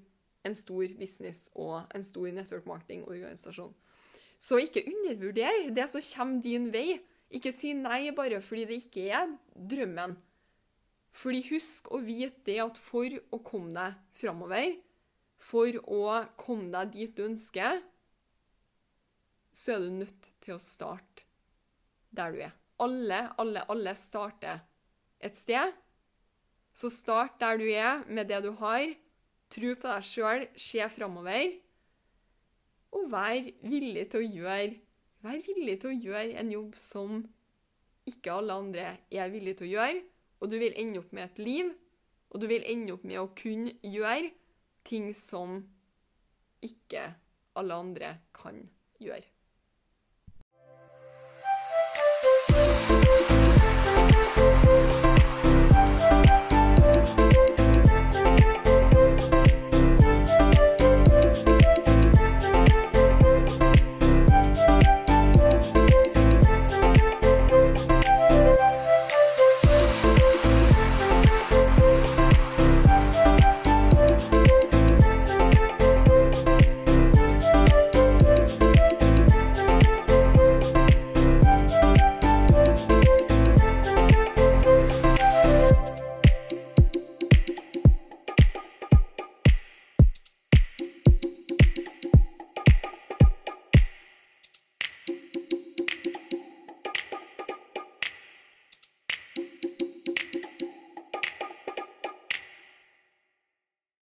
en 0.45 0.53
stor 0.57 0.91
business 0.99 1.47
og 1.55 1.87
en 1.95 2.05
stor 2.05 2.27
network 2.35 2.67
marketing-organisasjon. 2.69 3.73
Så 4.37 4.59
ikke 4.61 4.83
undervurder 4.91 5.71
det 5.73 5.87
som 5.89 6.03
kommer 6.11 6.43
din 6.43 6.67
vei. 6.73 6.99
Ikke 7.33 7.53
si 7.55 7.71
nei 7.73 8.11
bare 8.13 8.43
fordi 8.43 8.67
det 8.69 8.81
ikke 8.83 9.07
er 9.15 9.31
drømmen. 9.55 10.19
Fordi 11.15 11.41
husk 11.49 11.87
å 11.95 12.01
vite 12.03 12.43
det 12.47 12.57
at 12.63 12.79
for 12.81 13.07
å 13.31 13.39
komme 13.45 13.71
deg 13.75 13.99
framover, 14.19 14.75
for 15.39 15.79
å 15.87 16.01
komme 16.39 16.71
deg 16.73 16.91
dit 16.95 17.15
du 17.15 17.23
ønsker, 17.29 17.79
så 19.55 19.75
er 19.75 19.85
du 19.85 19.93
nødt 20.01 20.31
til 20.43 20.57
å 20.57 20.61
starte 20.61 21.23
der 22.15 22.35
du 22.35 22.41
er. 22.43 22.55
Alle, 22.83 23.21
alle, 23.39 23.63
alle 23.71 23.93
starter 23.95 24.59
et 25.23 25.37
sted. 25.39 25.71
Så 26.75 26.91
start 26.91 27.37
der 27.39 27.59
du 27.61 27.67
er, 27.69 28.03
med 28.11 28.27
det 28.27 28.41
du 28.43 28.51
har. 28.59 28.83
Tro 29.55 29.75
på 29.79 29.87
deg 29.87 30.03
sjøl, 30.03 30.47
se 30.59 30.83
framover. 30.91 31.53
Og 32.95 33.07
vær 33.11 33.47
villig 33.63 34.09
til 34.11 34.23
å 34.23 34.33
gjøre 34.41 34.73
Vær 35.25 35.39
villig 35.41 35.79
til 35.81 35.89
å 35.89 36.01
gjøre 36.05 36.35
en 36.37 36.51
jobb 36.53 36.75
som 36.77 37.23
ikke 38.05 38.29
alle 38.29 38.57
andre 38.61 38.83
er 39.09 39.31
villige 39.33 39.57
til 39.57 39.65
å 39.65 39.69
gjøre. 39.71 40.03
Og 40.41 40.51
du 40.51 40.57
vil 40.59 40.75
ende 40.77 40.99
opp 41.01 41.13
med 41.15 41.29
et 41.29 41.43
liv, 41.45 41.71
og 42.29 42.41
du 42.41 42.47
vil 42.51 42.65
ende 42.67 42.95
opp 42.95 43.05
med 43.07 43.21
å 43.21 43.29
kunne 43.37 43.75
gjøre 43.85 44.33
ting 44.85 45.11
som 45.17 45.61
ikke 46.65 47.07
alle 47.55 47.77
andre 47.85 48.11
kan 48.35 48.59
gjøre. 49.01 49.34